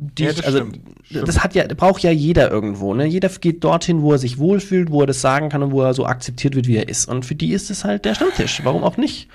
[0.00, 0.80] die Ja, das also stimmt.
[1.26, 3.06] Das hat ja, braucht ja jeder irgendwo, ne?
[3.06, 5.94] Jeder geht dorthin, wo er sich wohlfühlt, wo er das sagen kann und wo er
[5.94, 7.08] so akzeptiert wird, wie er ist.
[7.08, 8.60] Und für die ist es halt der Stammtisch.
[8.64, 9.28] Warum auch nicht?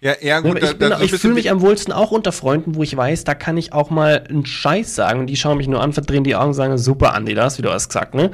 [0.00, 2.74] Ja, ja, Ne, gut, aber ich da- ich fühle mich am wohlsten auch unter Freunden,
[2.74, 5.68] wo ich weiß, da kann ich auch mal einen Scheiß sagen und die schauen mich
[5.68, 8.14] nur an, verdrehen die Augen und sagen, super, Andi, da hast du wieder was gesagt,
[8.14, 8.30] ne?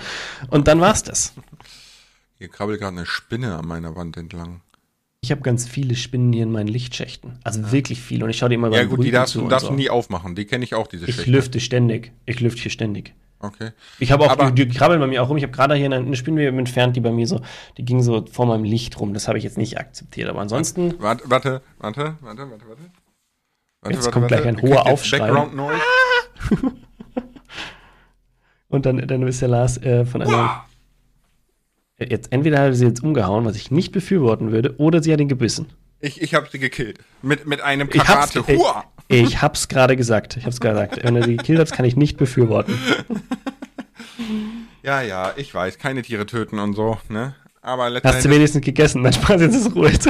[0.48, 1.34] Und dann war's das.
[2.38, 4.60] Hier krabbelt gerade eine Spinne an meiner Wand entlang.
[5.26, 7.40] Ich habe ganz viele Spinnen hier in meinen Lichtschächten.
[7.42, 8.22] Also wirklich viele.
[8.22, 9.72] Und ich schaue die immer Ja beim gut, die Brüten darfst zu du darfst so.
[9.72, 10.36] nie aufmachen.
[10.36, 11.30] Die kenne ich auch, diese Ich Schächte.
[11.32, 12.12] lüfte ständig.
[12.26, 13.12] Ich lüfte hier ständig.
[13.40, 13.70] Okay.
[13.98, 15.36] Ich habe auch, Aber- die, die krabbeln bei mir auch rum.
[15.36, 17.40] Ich habe gerade hier eine, eine Spinnwebe entfernt, die bei mir so,
[17.76, 19.14] die ging so vor meinem Licht rum.
[19.14, 20.28] Das habe ich jetzt nicht akzeptiert.
[20.28, 22.82] Aber ansonsten, Warte, warte, warte, warte, warte, warte.
[23.82, 25.18] Warte, Jetzt kommt gleich ein hoher Aufschrei.
[25.18, 25.80] Background Noise.
[28.68, 30.64] und dann, dann ist der Lars äh, von einer.
[31.98, 35.20] Jetzt entweder hat er sie jetzt umgehauen, was ich nicht befürworten würde, oder sie hat
[35.20, 35.66] ihn gebissen.
[36.00, 36.98] Ich, ich habe sie gekillt.
[37.22, 38.84] Mit, mit einem Ich hab's, Karate.
[39.08, 40.36] ich, ich hab's gerade gesagt.
[40.36, 41.02] Ich hab's gesagt.
[41.02, 42.78] Wenn er sie gekillt hat, kann ich nicht befürworten.
[44.82, 45.78] Ja, ja, ich weiß.
[45.78, 47.34] Keine Tiere töten und so, ne?
[47.66, 48.32] Aber Hast du letztendlich.
[48.36, 49.02] wenigstens gegessen?
[49.02, 49.90] Mein Spaß, jetzt ist Ruhe.
[49.90, 50.08] Jetzt.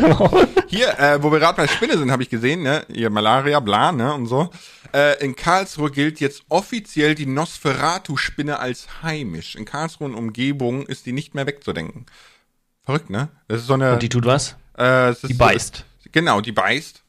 [0.68, 2.84] Hier, äh, wo wir gerade bei Spinne sind, habe ich gesehen, ne?
[2.92, 4.12] Hier Malaria, bla, ne?
[4.12, 4.50] Und so.
[4.92, 9.54] Äh, in Karlsruhe gilt jetzt offiziell die Nosferatu-Spinne als heimisch.
[9.54, 12.04] In Karlsruhe und Umgebung ist die nicht mehr wegzudenken.
[12.84, 13.28] Verrückt, ne?
[13.48, 13.94] Das ist so eine.
[13.94, 14.56] Und die tut was?
[14.78, 15.84] äh, ist Die so- beißt.
[16.12, 17.02] Genau, die beißt.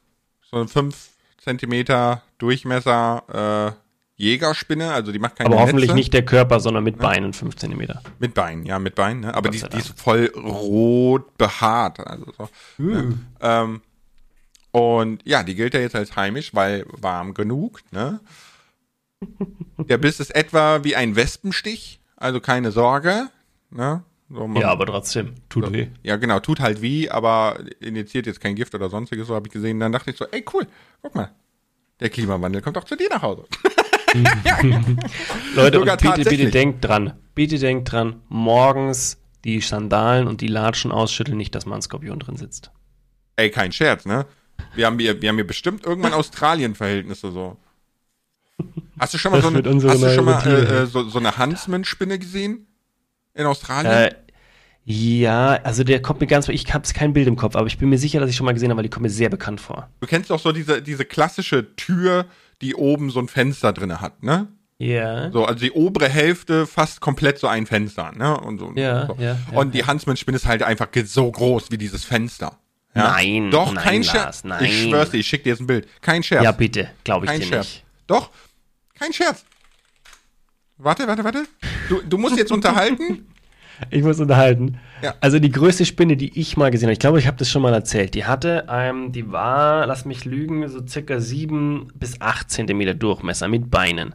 [0.50, 0.96] So ein 5
[1.44, 3.74] Zentimeter Durchmesser,
[4.18, 5.94] Jägerspinne, also die macht keine Aber hoffentlich Netze.
[5.96, 7.86] nicht der Körper, sondern mit Beinen 5 cm.
[8.18, 9.32] Mit Beinen, ja, mit Beinen, ne?
[9.34, 12.00] aber die, die ist voll rot behaart.
[12.06, 12.48] Also so.
[12.78, 13.18] Ne?
[13.40, 13.80] Ähm,
[14.72, 17.80] und ja, die gilt ja jetzt als heimisch, weil warm genug.
[17.92, 18.18] Ne?
[19.78, 23.28] Der Biss ist etwa wie ein Wespenstich, also keine Sorge.
[23.70, 24.02] Ne?
[24.30, 25.86] So, man- Ja, aber trotzdem, tut weh.
[26.02, 29.52] ja, genau, tut halt wie, aber injiziert jetzt kein Gift oder sonstiges, so habe ich
[29.52, 29.78] gesehen.
[29.80, 30.66] Dann dachte ich so, ey, cool,
[31.02, 31.30] guck mal,
[32.00, 33.44] der Klimawandel kommt auch zu dir nach Hause.
[35.54, 40.92] Leute, und bitte, bitte denkt dran, bitte denkt dran, morgens die Sandalen und die Latschen
[40.92, 42.70] ausschütteln, nicht, dass mal ein Skorpion drin sitzt.
[43.36, 44.26] Ey, kein Scherz, ne?
[44.74, 47.56] Wir haben hier, wir haben hier bestimmt irgendwann Australien-Verhältnisse so.
[48.98, 51.38] Hast du schon mal so eine, hast du schon mal äh, äh, so, so eine
[51.38, 52.66] Huntsman-Spinne gesehen?
[53.34, 53.92] In Australien?
[53.92, 54.14] Äh,
[54.84, 57.90] ja, also der kommt mir ganz, ich habe kein Bild im Kopf, aber ich bin
[57.90, 59.90] mir sicher, dass ich schon mal gesehen habe, weil die kommt mir sehr bekannt vor.
[60.00, 62.24] Du kennst doch so diese, diese klassische Tür,
[62.62, 64.48] die oben so ein Fenster drinne hat, ne?
[64.78, 65.30] Ja.
[65.32, 68.38] So, also die obere Hälfte fast komplett so ein Fenster, ne?
[68.38, 68.72] Und so.
[68.76, 69.16] Ja, so.
[69.18, 72.58] ja, ja, Und die Huntsman-Spinne ist halt einfach so groß wie dieses Fenster.
[72.94, 73.10] Ja?
[73.12, 74.44] Nein, Doch, nein, kein Scherz.
[74.44, 74.64] nein.
[74.64, 75.88] Ich schwör's dir, ich schick dir jetzt ein Bild.
[76.00, 76.44] Kein Scherz.
[76.44, 77.66] Ja, bitte, glaube ich kein dir Scherz.
[77.66, 77.84] nicht.
[78.06, 78.30] Doch,
[78.98, 79.44] kein Scherz.
[80.76, 81.44] Warte, warte, warte.
[81.88, 83.26] Du, du musst jetzt unterhalten.
[83.90, 84.78] Ich muss unterhalten.
[85.02, 85.14] Ja.
[85.20, 87.62] Also die größte Spinne, die ich mal gesehen habe, ich glaube, ich habe das schon
[87.62, 92.50] mal erzählt, die hatte, ähm, die war, lass mich lügen, so circa sieben bis acht
[92.50, 94.14] Zentimeter Durchmesser mit Beinen.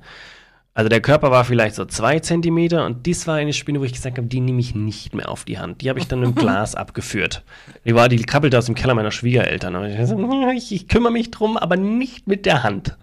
[0.76, 3.93] Also der Körper war vielleicht so zwei Zentimeter und dies war eine Spinne, wo ich
[3.93, 5.82] gesagt habe, die nehme ich nicht mehr auf die Hand.
[5.82, 7.43] Die habe ich dann im Glas abgeführt.
[7.86, 9.76] Die war, die krabbelte aus dem Keller meiner Schwiegereltern.
[9.76, 12.97] Und ich, so, ich, ich kümmere mich drum, aber nicht mit der Hand.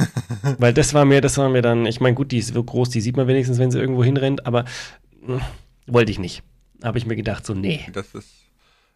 [0.58, 2.90] Weil das war mir, das war mir dann, ich meine, gut, die ist so groß,
[2.90, 4.66] die sieht man wenigstens, wenn sie irgendwo hinrennt, aber
[5.26, 5.40] mh,
[5.86, 6.42] wollte ich nicht.
[6.82, 7.86] Habe ich mir gedacht, so, nee.
[7.92, 8.28] Das ist.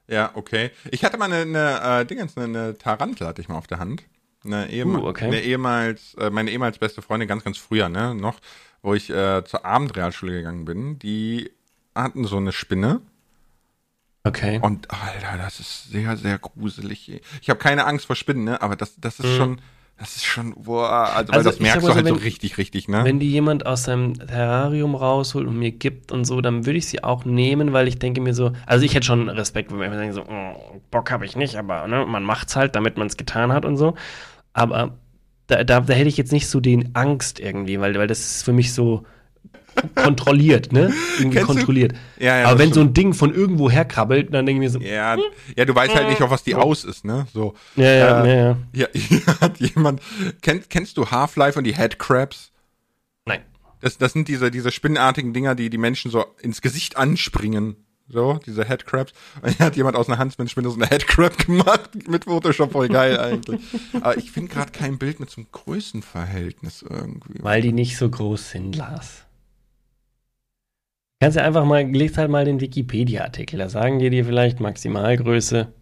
[0.07, 0.71] Ja, okay.
[0.91, 3.79] Ich hatte mal eine, eine äh, Dingens, eine, eine Tarantel hatte ich mal auf der
[3.79, 4.05] Hand.
[4.45, 5.27] Eine, ehema Uh, okay.
[5.27, 8.39] eine ehemals, äh, meine ehemals beste Freundin, ganz, ganz früher, ne, noch,
[8.83, 11.51] wo ich äh, zur Abendrealschule gegangen bin, die
[11.95, 13.01] hatten so eine Spinne.
[14.25, 14.61] Okay.
[14.63, 17.21] Und Alter, das ist sehr, sehr gruselig.
[17.41, 18.61] Ich habe keine Angst vor Spinnen, ne?
[18.61, 19.61] Aber das, das ist schon,
[19.99, 22.57] das ist schon, boah, also, weil Also, das merkst du so, halt so wenn- richtig,
[22.59, 23.05] richtig, ne?
[23.05, 26.87] Wenn die jemand aus seinem Terrarium rausholt und mir gibt und so, dann würde ich
[26.87, 29.91] sie auch nehmen, weil ich denke mir so, also ich hätte schon Respekt, wenn wir
[29.91, 33.17] denken so, oh, Bock habe ich nicht, aber ne, man macht's halt, damit man es
[33.17, 33.95] getan hat und so.
[34.53, 34.99] Aber
[35.49, 38.43] da, da, da hätte ich jetzt nicht so den Angst irgendwie, weil, weil das ist
[38.45, 39.05] für mich so
[39.95, 40.93] kontrolliert, ne?
[41.19, 41.95] Irgendwie Kennst kontrolliert.
[42.19, 42.91] Ja, ja, aber wenn so stimmt.
[42.91, 45.17] ein Ding von irgendwo herkrabbelt, dann denke ich mir so, ja,
[45.57, 47.27] ja, du weißt halt nicht, auf was die aus ist, ne?
[47.33, 47.55] So.
[47.77, 48.89] ja, ja, Äh, ja, ja.
[48.93, 50.01] Hier, hat jemand,
[50.43, 52.53] kennt, kennst du Half-Life und die Headcrabs?
[53.27, 53.41] Nein.
[53.81, 57.77] Das, das sind diese, diese spinnenartigen Dinger, die die Menschen so ins Gesicht anspringen.
[58.11, 59.13] So, diese Headcrabs.
[59.43, 63.19] Und hier hat jemand aus einer Huntsman-Spinne so eine Headcrab gemacht mit Photoshop, voll geil
[63.19, 63.61] eigentlich.
[64.01, 67.43] Aber ich finde gerade kein Bild mit so einem Größenverhältnis irgendwie.
[67.43, 69.25] Weil die nicht so groß sind, Lars.
[71.21, 73.59] Kannst ja einfach mal, lest halt mal den Wikipedia-Artikel.
[73.59, 75.73] Da sagen die dir vielleicht Maximalgröße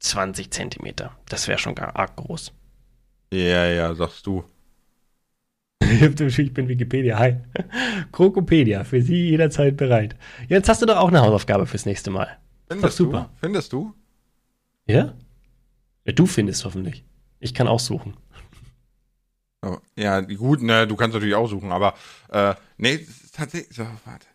[0.00, 1.16] 20 Zentimeter.
[1.28, 2.52] Das wäre schon gar arg groß.
[3.32, 4.44] Ja, ja, sagst du.
[5.80, 7.36] ich bin Wikipedia, hi.
[8.10, 10.16] Krokopedia, für Sie jederzeit bereit.
[10.48, 12.38] Jetzt hast du doch auch eine Hausaufgabe fürs nächste Mal.
[12.68, 13.30] Findest Doch super.
[13.32, 13.38] du?
[13.46, 13.94] Findest du?
[14.86, 15.14] Ja?
[16.04, 16.12] ja?
[16.12, 17.04] Du findest hoffentlich.
[17.38, 18.16] Ich kann auch suchen.
[19.62, 21.94] Oh, Ja, gut, ne, du kannst natürlich auch suchen, aber
[22.30, 23.74] äh, nee, tatsächlich.
[23.76, 24.26] So, warte.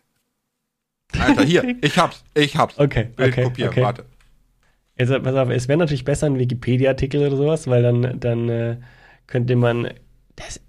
[1.18, 2.78] Alter, hier, ich hab's, ich hab's.
[2.78, 3.82] Okay, Bild okay, kopieren, okay.
[3.82, 4.04] warte.
[4.98, 8.76] Also, pass auf, es wäre natürlich besser ein Wikipedia-Artikel oder sowas, weil dann, dann äh,
[9.26, 9.88] könnte man.
[10.36, 10.60] Das,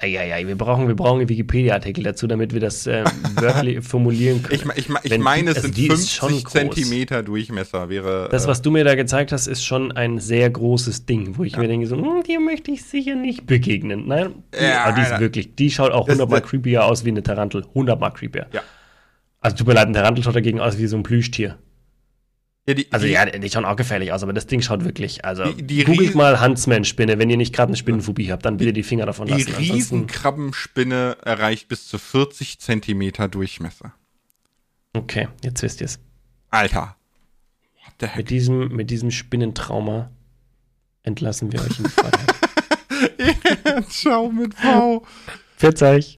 [0.00, 3.02] Eieiei, wir brauchen, wir brauchen einen Wikipedia-Artikel dazu, damit wir das äh,
[3.34, 4.60] wörtlich formulieren können.
[4.76, 6.52] Ich, ich, ich meine, es also sind die ist schon 50 groß.
[6.52, 8.28] Zentimeter Durchmesser, wäre.
[8.30, 11.42] Das, äh, was du mir da gezeigt hast, ist schon ein sehr großes Ding, wo
[11.42, 14.06] ich mir denke, so, hm, dir möchte ich sicher nicht begegnen.
[14.06, 17.04] Nein, die, Ja, aber die ist wirklich, die schaut auch Das- hundertmal das- creepier aus
[17.04, 17.64] wie eine Tarantel.
[17.74, 18.46] Hundertmal creepier.
[18.52, 18.60] Ja.
[19.40, 21.58] Also tut mir leid, ein Tarantel schaut dagegen aus wie so ein Plüschtier.
[22.66, 25.24] ja, die, Also die, ja, die schauen auch gefährlich aus, aber das Ding schaut wirklich,
[25.24, 28.72] also Die- die googelt mal Huntsman-Spinne, wenn ihr nicht gerade eine Spinnenphobie habt, dann bitte
[28.72, 29.48] die Finger davon die lassen.
[29.54, 33.94] Ansonsten- Riesenkrabbenspinne erreicht bis zu 40 Zentimeter Durchmesser.
[34.94, 35.98] Okay, jetzt wisst ihr es.
[36.50, 36.96] Alter.
[37.84, 38.16] What the heck?
[38.16, 40.10] Mit diesem, mit diesem Spinnentrauma
[41.04, 42.34] entlassen wir euch in die Freiheit.
[43.88, 45.06] Ciao mit V.
[45.56, 46.06] Pfiat euch.